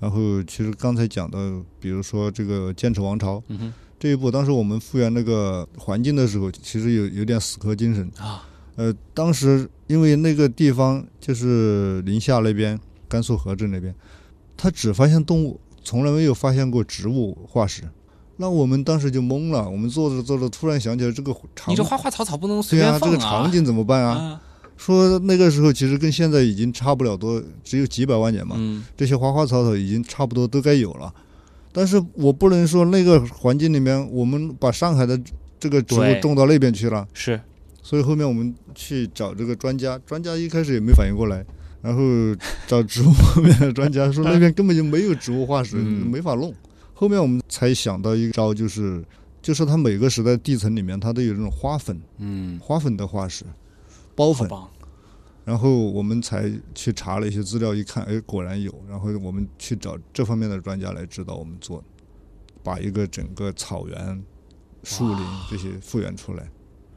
[0.00, 1.38] 然后其实刚才讲到，
[1.78, 8.10] 比如说这个剑齿王朝嗯哼这一步，当时我们复原那个环境的时候，其实有有点死磕精神。
[8.16, 13.94] 啊，呃，当时因为那个地方就是宁夏那边，甘肃河镇那边，
[14.56, 17.82] 他只发现动物，从来没有发现过植物化石。
[18.38, 24.14] 那我们当时就懵了，我们做着做着，突然想起来这个场，你这花花草草不能随对啊，便放这个场景怎么办啊？
[24.14, 24.40] 啊，
[24.78, 31.12] 说那个时候其实跟现在已经差不了多，只有几百万年嘛，嗯，这些花花草草已经差不多都该有了。
[31.72, 35.20] 但是我不能说那个环境里面，我们把上海的
[35.58, 37.06] 这个植物种到那边去了。
[37.12, 37.40] 是
[37.82, 41.44] 所以后面我们去找这个专家，专家一开始也没反应过来，
[41.80, 42.02] 然后
[42.66, 46.54] 找植物方面的专家说那边根本就没有植物化石，嗯没法弄。
[46.92, 49.02] 后面我们才想到一招，就是
[49.40, 53.44] 就是它每个时代地层里面它都有这种花粉，嗯，花粉的化石，
[54.14, 54.48] 孢粉。
[55.50, 58.72] 然后我们才去查了一些资料，一看，哎，果然有。
[58.88, 61.82] 然后我们去找这方面的专家来指导我们做，
[62.62, 64.24] 把一个整个草原、
[64.84, 65.18] 树林
[65.50, 66.48] 这些复原出来。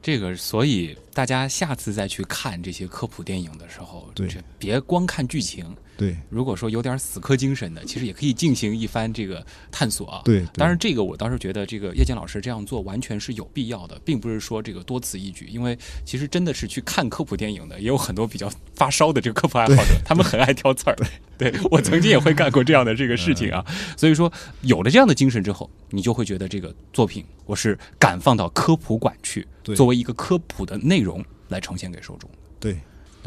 [0.04, 5.64] 这个，所以大家下次再去看这些科普电影的时候，对这别光看剧情。
[5.96, 10.20] 对如果说有点死磕精神的，其实也可以进行一番这个探索啊。
[10.24, 15.46] 对，对当然，这个我倒是觉得，这个叶剑老师这样做完全是有必要的，并不是说这个多此一举。
[15.46, 20.96] 因为其实真的是去看科普电影的，也有很多比较发烧的这个科普爱好者，他们很爱挑刺儿。
[21.38, 23.64] 对我曾经也会干过这样的这个事情啊。
[23.96, 24.30] 所以说，
[24.62, 32.28] 有了这样的精神之后，你就会觉得这个作品我是敢放到科普馆去，对作为一个科普的内容来呈现给受众。
[32.60, 32.76] 对。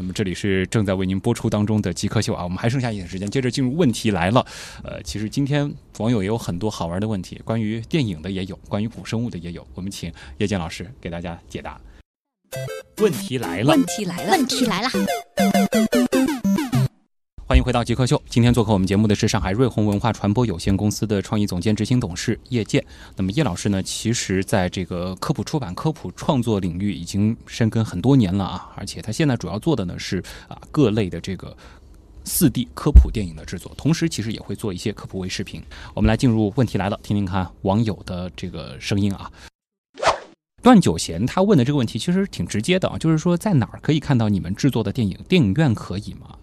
[0.00, 4.46] 那么这里是正在为您播出当中的极客秀啊，我们还剩下一点时间，接着进入问题来了。
[4.84, 11.80] 呃，其实今天网友也有很多好玩的问题，关于电影的也有，关于古生物的也有，我们请叶剑老师给大家解答。
[12.98, 16.17] 问题来了，问题来了，问题来了，
[17.48, 18.22] 欢迎回到极客秀。
[18.28, 22.84] 今天做客我们节目的是上海瑞虹文化传播有限公司的创意总监、执行董事叶剑。
[23.16, 31.56] 那么叶老师呢，其实在这个科普出版、科普创作领域已经深耕很多年了啊，而且他现在主要做的呢是啊各类的这个。
[32.24, 35.62] 四 D 科普电影的制作，同时其实也会做一些科普微视频。
[35.94, 39.32] 我们来进入问题来了，听听看网友的这个声音啊。
[40.62, 45.18] 段九贤他问的这个问题其实挺直接的啊，就是说在哪儿可以看到你们制作的电影？
[45.26, 46.36] 电影院可以吗？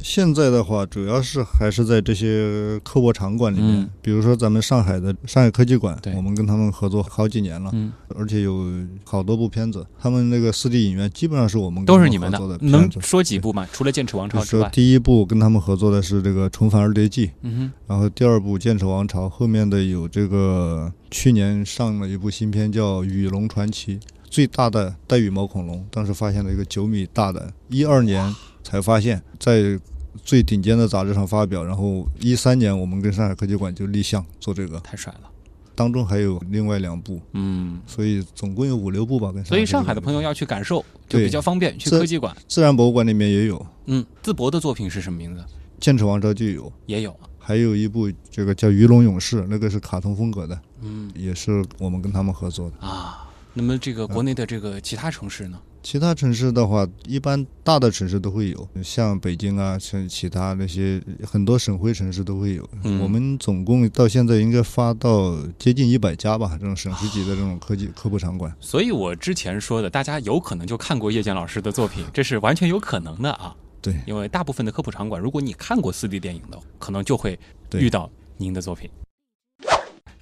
[0.00, 3.90] 现在的话，主要是还是在这些科博场馆里面，嗯。
[4.02, 8.66] 比如说咱们上海的上海科技馆，我们跟他们合作好几年了，嗯，而且有
[9.04, 12.90] 好多部片子，他们那个四 D 影院基本上是我们跟都是你们他合作的能。
[13.00, 13.66] 说几部吗？
[13.72, 23.96] 除了《剑齿王朝》说之外，第一部跟他们合作的是这个《重返二叠纪》，嗯然后第二部《剑齿王朝》，后面的有这个去年上了一部新片叫《羽龙传奇》，
[24.28, 29.78] 最大的带羽毛恐龙，当时发现了一个九米大的，一二年才发现，在
[30.24, 35.30] 最顶尖的杂志上发表，然后一三年我们跟上海科技馆就立项做这个，，太帅了，
[35.74, 37.80] 当中还有另外两部，嗯。
[37.86, 39.30] 所以总共有五六部吧。
[39.30, 42.34] 跟所以上海的朋友要去感受，就比较方便，去科技馆。
[42.48, 45.40] 自然博物馆里面也有，嗯，淄博的作品是什么名字？
[45.78, 47.28] 《剑齿王朝》就有，也有啊。
[47.38, 52.86] 还有一部这个叫《鱼龙勇士》，那个是卡通风格的，嗯也是我们跟他们合作的。
[52.86, 55.58] 啊，那么这个国内的这个其他城市呢？
[55.84, 62.66] 其他城市的话，一般大的城市都会有，像北京啊，像其他那些很多省会城市都会有。
[62.84, 68.50] 嗯我们总共到现在应该发到接近一百家吧，这种省市级的这种科技 科普场馆。
[68.58, 73.54] 所以我之前说的，大家有可能就看过叶剑老师的作品，这是完全有可能的啊。
[73.82, 78.88] 对因为大部分的科普场馆，如果你看过四 D 电影的，可能就会对遇到您的作品。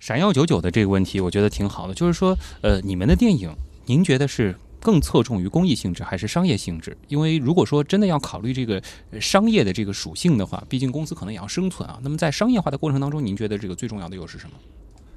[0.01, 3.55] 闪耀九九的这个问题，我觉得挺好的，就是说，呃，你们的电影，
[3.87, 6.97] 您觉得是更侧重于公益性质还是商业性质？
[7.09, 11.99] 因为如果说真的要考虑这个呃商业的这个属性的话，毕竟公司可能也要生存啊。
[12.03, 14.57] 那么在商业化的过程当中，您觉得这个最重要的又是什么？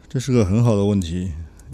[0.08, 1.32] 这是个很好的问题。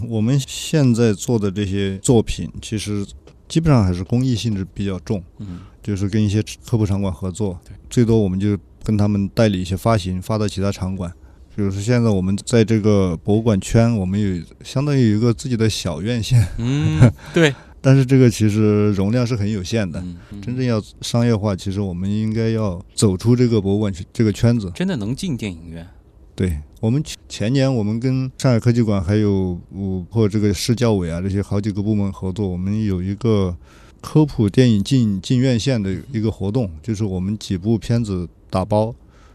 [0.08, 3.06] 我们现在做的这些作品，其实
[3.46, 11.12] 基本上还是公益性质比较重，嗯就是跟一些科普场馆合作对，最多我们就跟他们代理一些发行，发到其他场馆。
[11.54, 20.00] 比如说，现在我们在这个博物馆圈，我们有相当于有一个自己的小院线，嗯， 对，但是这个其实容量是很有限的。
[20.00, 24.70] 嗯，嗯真正要商业化，其实我们应该要走出这个博物馆圈这个圈子。
[24.74, 25.86] 真的能进电影院。
[26.34, 33.54] 对我们前前年，我们跟上海科技馆还有五或这个市教委啊这些好几个部门合作，我们有一个
[34.00, 38.94] 科普电影进进院线的一个活动，就是我们几部片子打包，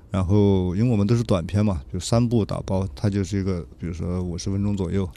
[0.09, 5.07] 然后因为我们都是短片嘛，就三部打包，它就是一个比如说五十分钟左右，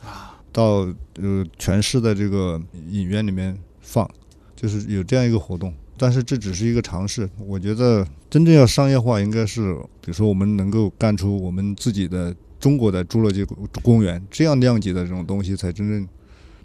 [0.52, 0.88] 到
[1.20, 2.60] 呃全市的这个
[2.90, 4.08] 影院里面放，
[4.56, 5.74] 就是有这样一个活动。
[5.96, 13.44] 但是这只是一个尝试，我觉得真正要商业化，应该是比如说我们能够干出我们自己的中国的侏罗纪
[13.82, 16.08] 公园这样量级的这种东西，才真正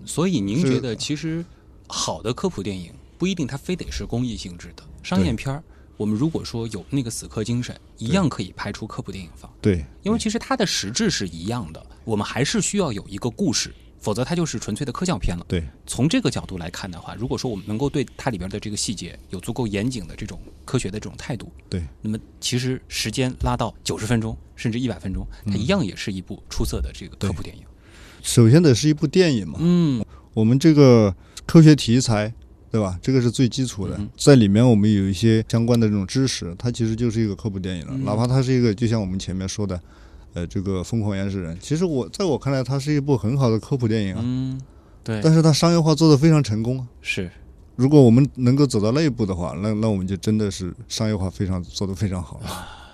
[0.05, 1.43] 所以您觉得，其实
[1.87, 5.61] 好的科普电影不一定它非得是公益性质的商业片儿。
[5.97, 11.85] 我们如果说有那个死磕精神，一样可以拍出科普电影放，对因为其实它的实质是一样的。
[12.03, 15.45] 我们还是需要有一个故事，否则它就是纯粹的科教片了。
[15.47, 27.63] 对从这个角度来看的话，如果说我们能够对它里边的这个细节有足够严谨的这种科学的这种态度，对那么其实时间拉到九十分钟甚至一百分钟，它一样也是一部出色的这个科普电影。
[28.21, 29.57] 首先得是一部电影嘛。
[29.61, 30.03] 嗯，
[30.33, 32.33] 我们这个科学题材，
[32.75, 32.99] 对吧？
[33.01, 37.93] 这个是最基础的嗯，在里面我们有一些相关的这种知识，它其实就是一个科普电影了。
[37.93, 39.79] 嗯哪怕它是一个，就像我们前面说的，
[40.33, 44.21] 呃，这个《疯狂原始人》，其实我在我看来，它是一部很好的科普电影啊。
[44.25, 44.59] 嗯，
[45.05, 46.87] 对，但是它商业化做得非常成功啊。
[47.01, 47.31] 是。
[47.77, 52.84] 如果我们能够走到那一步的话，那那我们就真的是商业化非常做得非常好了。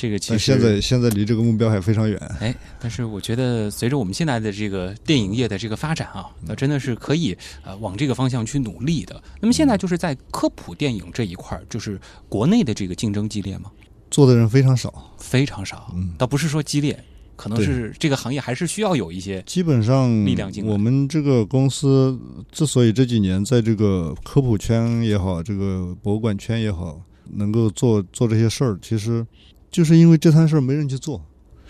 [0.00, 2.18] 这个其实现在现在离这个目标还非常远。
[2.40, 9.22] 哎，但是我觉得随着我们现在的这个电影业的这个发展啊，那真的是可以呃往这个方向去努力的。
[9.42, 13.70] 那么现在就是在科普电影这一块儿，就是国内的这个竞争激烈吗？
[14.10, 16.98] 做的人非常少，非常少，嗯倒不是说激烈，
[17.36, 22.18] 可能是这个行业还是需要有一些基本上力量我们这个公司
[22.50, 26.98] 之所以这几年在这个科普圈也好，这个博物馆圈也好，
[27.32, 29.24] 能够做做这些事儿，其实
[29.70, 31.22] 就是因为这摊事儿没人去做。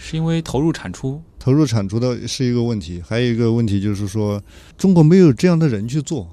[0.02, 4.42] 是因为投入产出，投入产出的是一个问题，还有一个问题就是说，
[4.78, 6.26] 中国没有这样的人去做，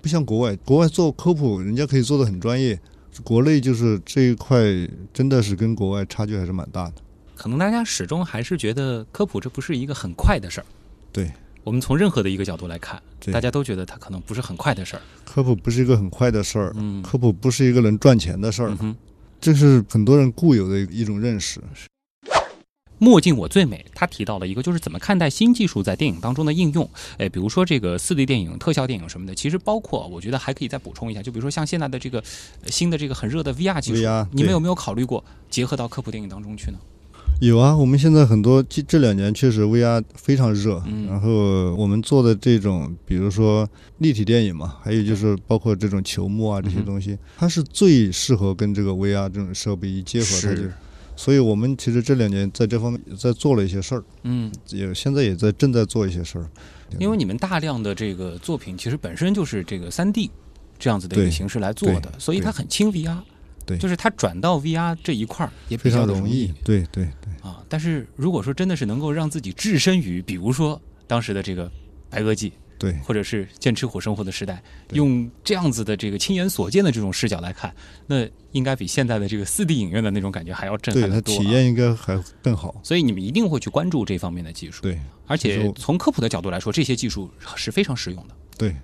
[0.00, 2.76] 不像国外，国外做科普人家可以做的很专业，
[3.22, 4.60] 国内就是这一块
[5.14, 6.94] 真的是跟国外差距还是蛮大的。
[7.36, 10.66] 可能大家始终还是觉得科普这不是一个很快的事儿。
[11.12, 11.30] 对，
[11.62, 13.00] 我们从任何的一个角度来看，
[13.32, 15.02] 大家都觉得它可能不是很快的事儿。
[15.24, 18.96] 科普不是一个很快的事儿，嗯科普不是一个能赚钱的事儿嗯，哼。
[19.42, 21.60] 这是很多人固有的一种认识。
[22.98, 26.88] 墨镜我最美，他提到了一个，就是怎么看待新技术在电影当中的应用。
[27.18, 32.22] 哎，比如说这个四 D 电影、特效电影什么的，其实包括我觉得还可以再补充一下，就比如说像现在的这个
[32.62, 36.78] 呃新的这个很热的 VR 技术你们有没有考虑过结合到科普电影当中去呢？
[37.42, 41.08] 有啊，我们现在很多这这两年确实 VR 非常热，嗯。
[41.08, 43.68] 然后我们做的这种，比如说
[43.98, 50.72] 立体电影嘛，还有就是包括这种球幕啊这些东西，它是最适合跟这个 VR 这种设备一结合，它就是
[51.16, 56.48] 所以我们其实这两年在这方面也在做了一些事儿，嗯，也现在也在正在做一些事儿。
[57.00, 60.30] 因为你们大量的这个作品其实本身就是这个三 D
[60.78, 63.16] 这样子的一个形式来做的，所以它很轻 VR。
[63.66, 67.62] 对就是它转到 VR 这一块儿也比较容易，对对对，啊。
[67.68, 71.70] 但是如果说真的是能够让自己置身于，比如说当时的这个
[72.10, 77.74] 白垩纪，对或者是剑齿虎生活的时代，用这样子的这个亲眼所见的这种视角来看，
[78.06, 81.38] 那应该比现在的这个四 D 影院的那种感觉还要震对它撼的多、啊。
[81.38, 82.74] 体验应该还更好。
[82.82, 88.34] 所以你们一定会去关注这方面的技术，对而且从科普的角度来说，这些技术是非常实用的。
[88.58, 88.76] 对，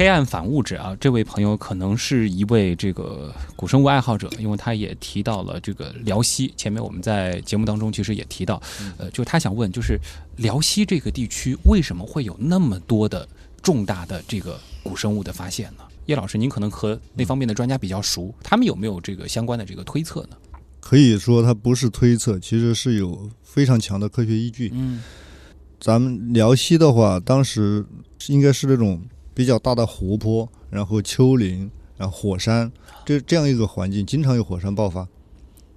[0.00, 6.54] 黑暗反物质啊，这位朋友可能是一位这个古生物爱好者，因为他也提到了这个辽西。
[6.56, 8.62] 前面我们在节目当中其实也提到，
[8.96, 10.00] 呃，就他想问，就是
[10.36, 13.28] 辽西这个地区为什么会有那么多的
[13.60, 15.84] 重大的这个古生物的发现呢？
[16.06, 20.36] 叶老师，您可能和那方面的专家比较熟，他们有没有这个相关的这个推测呢？
[20.80, 24.70] 可以说它不是推测，其实是有非常强的科学依据。
[24.72, 25.02] 嗯
[25.78, 27.84] 咱们辽西的话，当时
[28.28, 28.98] 应该是那种
[29.40, 32.70] 比较大的湖泊，然后丘陵，然后火山，
[33.06, 35.08] 这这样一个环境，经常有火山爆发。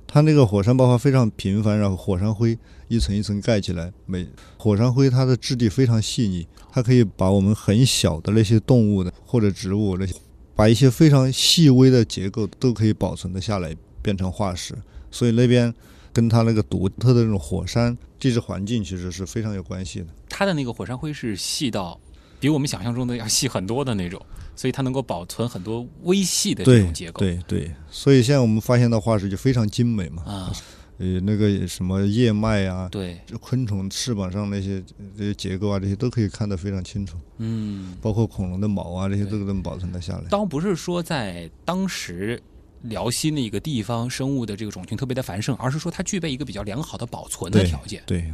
[0.06, 2.60] 它那个火山爆发非常频繁，然后火山灰
[2.90, 10.14] 一层一层盖起来，每火山灰它的质地非常细腻，它可以把我们很小的那些动物的或者植物那些，
[10.58, 14.76] 把一些非常细微的结构都可以保存的下来，变成化石。
[15.10, 15.74] 所以那边
[16.12, 20.08] 跟它那个独特的那种火山地质环境其实是非常有关系的。
[20.28, 22.00] 它的那个火山灰是细到
[22.44, 24.22] 比我们想象中的要细很多的那种，
[24.54, 27.20] 所以它能够保存很多微细的这种结构。
[27.20, 30.52] 对对，所以现在我们发现的化石就非常精美嘛，啊，
[30.98, 34.84] 呃，那个什么叶脉啊，对，这昆虫翅膀上那些
[35.18, 40.26] 这些结构啊，这些都可以看得非常清楚，嗯，包括恐龙的毛啊，这些都能保存得下来。
[40.30, 42.38] 倒不是说在当时
[42.82, 48.04] 辽西那个地方生物的这个种群特别的繁盛，而是说它具备一个比较良好的保存的条件。
[48.06, 48.30] 对，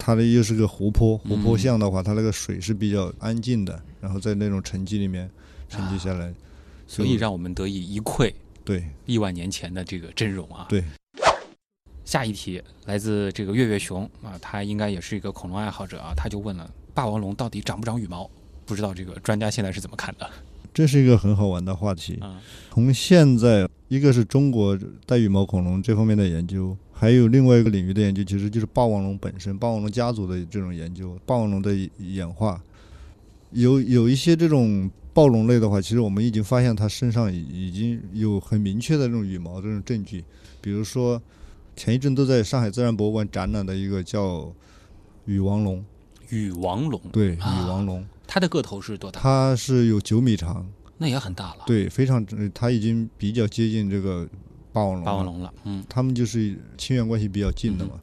[0.00, 5.30] 它的又是个湖泊，湖泊嗯像的话，它那个水是比较安静的，然后在那种沉积里面
[5.68, 6.34] 沉积下来，
[6.86, 8.34] 所以让我们得以一窥
[8.64, 10.66] 对亿万年前的这个真容啊。
[10.68, 10.82] 对。
[12.02, 18.28] 下一题来自这个月月熊啊，他应该也是一个恐龙爱好者啊，他就问了：霸王龙到底长不长羽毛？
[18.66, 20.28] 不知道这个专家现在是怎么看的？
[20.74, 22.16] 这是一个很好玩的话题。
[22.20, 22.40] 啊，
[22.72, 24.76] 从现在，一个是中国
[25.06, 32.62] 带羽毛恐龙这方面的研究，还有另外一个领域的研究，其实就是霸王龙本身，霸王龙家族的这种研究，霸王龙的演化。
[33.52, 40.22] 有有一些这种暴龙类的话，其实我们已经发现它身上已已经有很明确的这种羽毛这种证据，
[40.60, 41.18] 比如说
[41.74, 44.52] 前一阵都在上海自然博物馆展览的一个叫
[45.24, 45.82] 羽王龙，
[46.28, 49.18] 羽王龙，对，羽啊王龙，它的个头是多大？
[49.18, 54.28] 它是有九米长，那也很大了。，对，非常，呃它已经比较接近这个
[54.72, 55.04] 霸王龙了。
[55.04, 55.54] 霸王龙了。
[55.64, 58.00] 嗯他们就是亲缘关系比较近的嘛。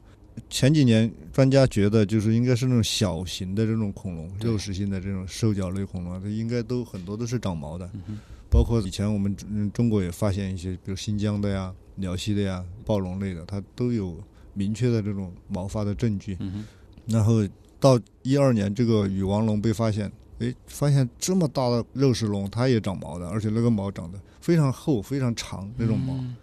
[0.48, 7.90] 前几年专家觉得就是应该是那种小型的这种恐龙，肉食性的这种兽脚类恐龙啊，它应该都很多都是长毛的。
[8.08, 8.18] 嗯
[8.50, 14.16] 包括以前我们嗯中国也发现一些，比如新疆的呀、辽西的呀、暴龙类的，它都有
[14.54, 16.34] 明确的这种毛发的证据。
[16.40, 16.64] 嗯，
[17.04, 17.46] 然后
[17.78, 26.14] 到一二年，这个羽王龙被发现，哎，发现这么大的肉食龙，它也长毛的，而且那个毛长得非常厚、非常长那种毛。
[26.14, 26.34] 嗯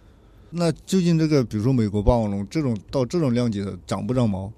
[0.56, 4.50] 那究竟这个，比如说美国霸王龙这种到这种量级的长不长毛？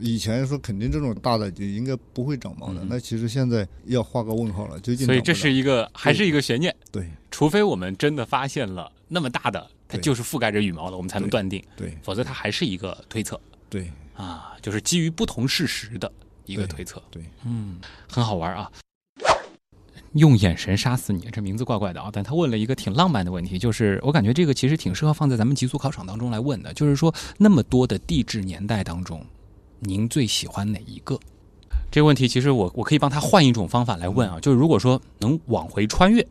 [0.00, 16.10] 以前说肯定这种大的就应该不会长毛的，嗯那其实现在要画个问号了，究竟所以这是一个还是一个悬念，对除非我们真的发现了那么大的，它就是覆盖着羽毛的，我们才能断定，对否则它还是一个推测对啊，就是基于不同事实的
[16.46, 17.02] 一个推测。
[17.10, 18.70] 对，嗯，很好玩啊。
[20.18, 22.10] 用眼神杀死你，这名字怪怪的啊！
[22.12, 29.24] 但他问了一个挺浪漫的问题，就是我感觉这个其实挺适合放在咱们极速考场当中来问的，就是说那么多的地质年代当中，
[29.78, 31.18] 您最喜欢哪一个？
[31.90, 36.26] 这个问题其实我我可以帮他换一种方法来问啊，就是如果说能往回穿越，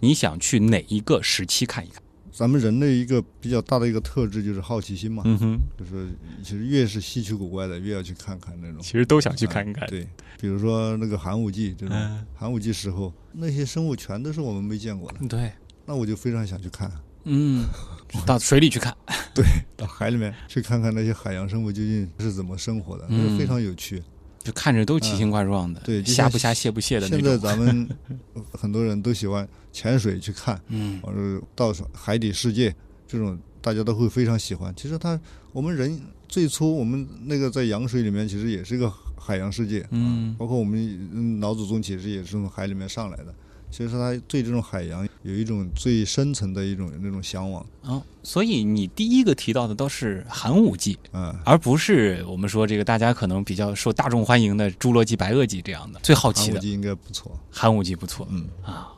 [0.00, 2.02] 你想去哪一个时期看一看？
[2.40, 6.08] 咱们人类一个比较大的一个特质就是好奇心嘛，嗯哼，就是
[6.42, 8.80] 其实越是稀奇古怪的，越要去看看那种。
[8.80, 9.86] 其实都想去看一看。
[9.90, 10.08] 对，
[10.40, 15.52] 比如说那个寒武纪这种，嗯寒武纪时候那些生物全都是我们没见过的，对，
[15.84, 16.90] 那我就非常想去看，
[17.24, 17.66] 嗯，
[18.24, 18.96] 到水里去看。
[19.34, 19.44] 对
[19.76, 24.02] 到海里面去看看那些海洋生物究竟是怎么生活的，那嗯是非常有趣。
[24.42, 27.38] 就看着都奇形怪状的，对虾不虾、蟹不蟹的那种现在。
[27.38, 27.88] 咱们
[28.52, 32.74] 很多人都喜欢潜水去看，嗯或者到海底世界
[33.06, 34.72] 这种大家都会非常喜欢。
[34.74, 35.20] 其实它，
[35.52, 43.34] 我们人最初我们那个在洋水里面，其实也是一个海洋世界，嗯包括我们嗯老祖宗其实也是从海里面上来的。
[43.70, 56.00] 其实他对这种海洋有一种最深层的一种那种向往，哦，所以你第一个提到的都是寒武纪，嗯、而不是我们说这个大家可能比较受大众欢迎的侏罗纪、白垩纪这样的。
[56.00, 56.54] 最好奇的。
[56.54, 58.26] 寒武纪应该不错，寒武纪不错。
[58.30, 58.92] 嗯，啊，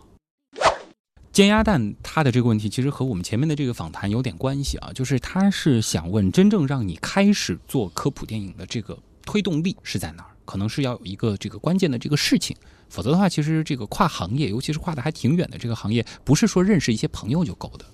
[1.32, 10.30] 煎鸭蛋他的这个问题其实和我们前面的这个访谈有点关系啊，就是他是想问，真正让你开始做科普电影的这个推动力是在哪儿？
[10.44, 12.56] 可能是要有一个这个关键的这个事情，
[12.92, 17.84] 否则的话，其实这个跨行业，尤其是跨的还挺远的这个行业，不是说认识一些朋友就够的。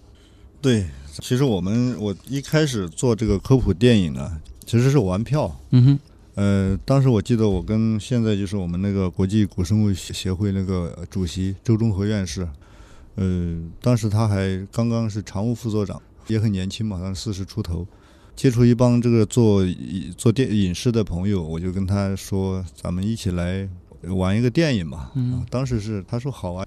[0.60, 0.84] 对。
[1.20, 5.98] 其实我们我一开始做这个科普电影呢，其实是玩票，嗯哼，
[6.36, 12.48] 呃，当时我记得我跟现在就是我们那个国际古生物协会那个主席周忠和院士，
[13.16, 17.84] 呃，当时他还刚刚是常务副所长，也很年轻嘛，当时四十出头。
[18.36, 19.66] 接触一帮这个做
[20.16, 23.68] 做电影视的朋友，我就跟他说，咱们一起来
[24.02, 25.10] 玩一个电影嘛。
[25.50, 26.66] 当时是他说好啊，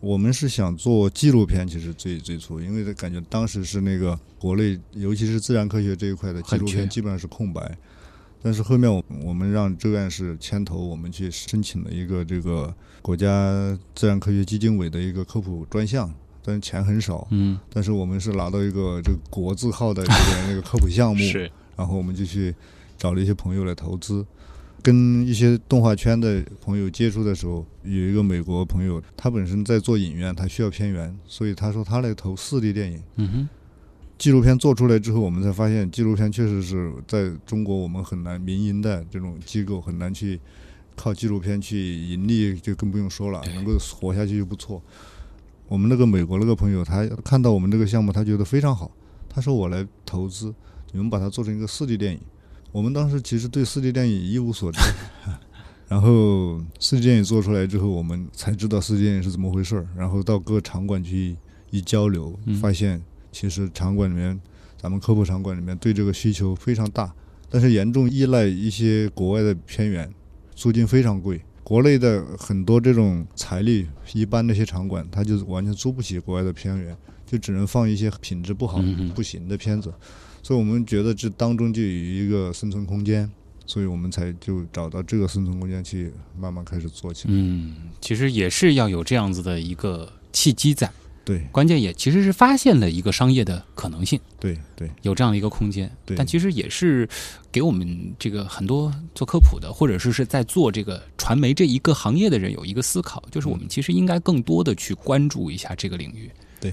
[0.00, 7.76] 我们是想做纪录片，其实最最初，因为感觉当时是那个国内，尤其是自然科学这一块的纪录片基本上是空白。
[8.42, 16.12] 但是后面我我们让周院士牵头，我们去申请了一个这个国家自然科学基金委的一个科普专项，
[16.44, 22.54] 但是钱很少，嗯，但是我们是拿到一个这个国字号的这个那个科普项目， 是，然后我们就去
[22.96, 24.24] 找了一些朋友来投资。
[24.86, 33.02] 跟一些动画圈的朋友接触的时候，有一个美国朋友，他本身在做影院，他需要片源，所以他说他来投四 D 电影。
[33.16, 33.48] 嗯哼，
[34.16, 40.38] 纪录片做出来之后，我们才发现纪录片确实是在中国我们很难，民营的这种机构很难去
[40.94, 44.80] 靠纪录片去盈利，就更不用说了，能够活下去就不错。
[45.66, 48.92] 我们那个美国那个朋友，他看到我们这个项目，他觉得非常好，
[49.28, 50.54] 他说我来投资，
[50.92, 52.20] 你们把它做成一个四 D 电影。
[52.72, 54.78] 我们当时其实对四 D 电影一无所知，
[55.88, 59.86] 然后四 D 电影做出来之后，我们才知道四 D 电影是怎么回事儿。
[59.96, 61.36] 然后到各场馆去
[61.70, 63.02] 一交流嗯，发现
[63.32, 64.38] 其实场馆里面，
[64.80, 67.12] 咱们科普场馆里面对这个需求非常大，
[67.48, 70.12] 但是严重依赖一些国外的片源，
[70.54, 71.40] 租金非常贵。
[71.62, 76.96] 国内的很多这种财力一般那些场馆，它就完全租不起国外的片源，
[77.26, 78.80] 就只能放一些品质不好、
[79.14, 79.92] 不行的片子。
[80.46, 83.28] 所以我们觉得这当中就有一个生存空间，
[83.66, 87.34] 所以我们才就找到这个生存空间去慢慢开始做起来。
[87.34, 90.88] 嗯，其实也是要有这样子的一个契机在，
[91.24, 91.40] 对。
[91.50, 94.20] 关键也其实是发现了一个商业的可能性。
[94.38, 94.88] 对对。
[95.02, 96.16] 有这样的一个空间，对。
[96.16, 97.08] 但其实也是
[97.50, 106.30] 给我们这个很多做科普的，或者是是在做这个传媒这一个行业的人有一个思考，就是我们其实应该更多的去关注一下这个领域。
[106.60, 106.72] 对，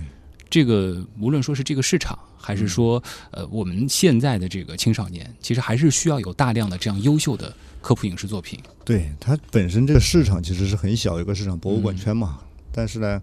[0.54, 7.52] 这个无论说是这个市场，还是说呃我们现在的这个青少年，其实还是需要有大量的这样优秀的
[7.82, 8.60] 科普影视作品。
[8.86, 12.38] 对，它本身这个市场其实是很小一个市场，博物馆圈嘛。
[12.72, 13.20] 但是呢，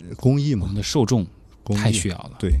[0.00, 1.26] 呃公益嘛我们，的受众
[1.74, 2.32] 太需要了。
[2.38, 2.52] 对，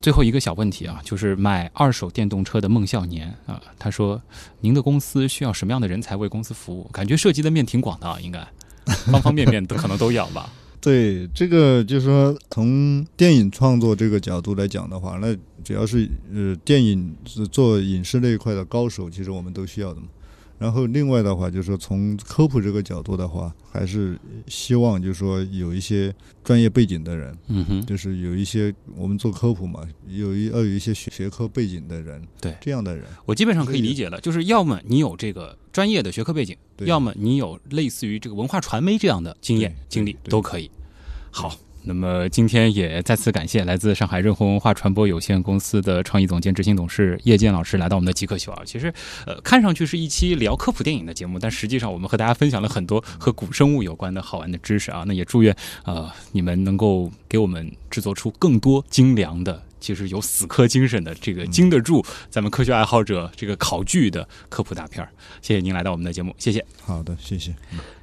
[0.00, 4.20] 最后一个小问题啊，就是买二手电动车的孟孝年啊，他说
[4.58, 6.90] ：“您的公司需要什么样的人才为公司服务？
[6.92, 8.44] 感觉涉及的面挺广的啊，应该
[9.12, 10.50] 方方面面都可能都要吧。
[10.80, 20.06] 对，这个就是说，从电影创作这个角度来讲的话，那只要是呃电影是做影视那一块的高手，其实我们都需要的嘛。
[20.60, 32.54] 然后另外的话，就是说从科普这个角度的话，还是希望就是说有一些专业背景的人，嗯哼，就是有一些我们做科普嘛，有一要有一些学学科背景的人，对。
[32.60, 36.86] 这样的人，我基本上可以理解了，就是要么你有这个专业的学科背景，对。
[36.86, 40.30] 要么你有类似于这个文化传媒这样的经验经历对。
[40.30, 40.70] 都可以。
[41.30, 41.56] 好。
[41.82, 48.62] 那么今天也再次感谢来自上海润虹文化传播有限公司的创意总监、执行董事叶健老师来到我们的极客秀啊。
[48.64, 48.92] 其实，
[49.26, 55.04] 呃，看上去是一期聊科普电影的节目，但实际上我们和大家分享了很多和古生物有关的好玩的知识啊。
[55.06, 59.62] 那也祝愿呃你们能够给我们制作出更多精良的。
[59.80, 65.10] 其实有死磕精神的，这个经得住咱们科学爱好者这个考据的科普大片儿。
[65.40, 66.62] 谢谢您来到我们的节目，谢谢。
[66.82, 67.54] 好的，谢谢。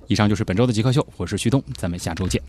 [0.08, 2.42] 以上就是本周的极客秀，我是旭东，咱们下周见。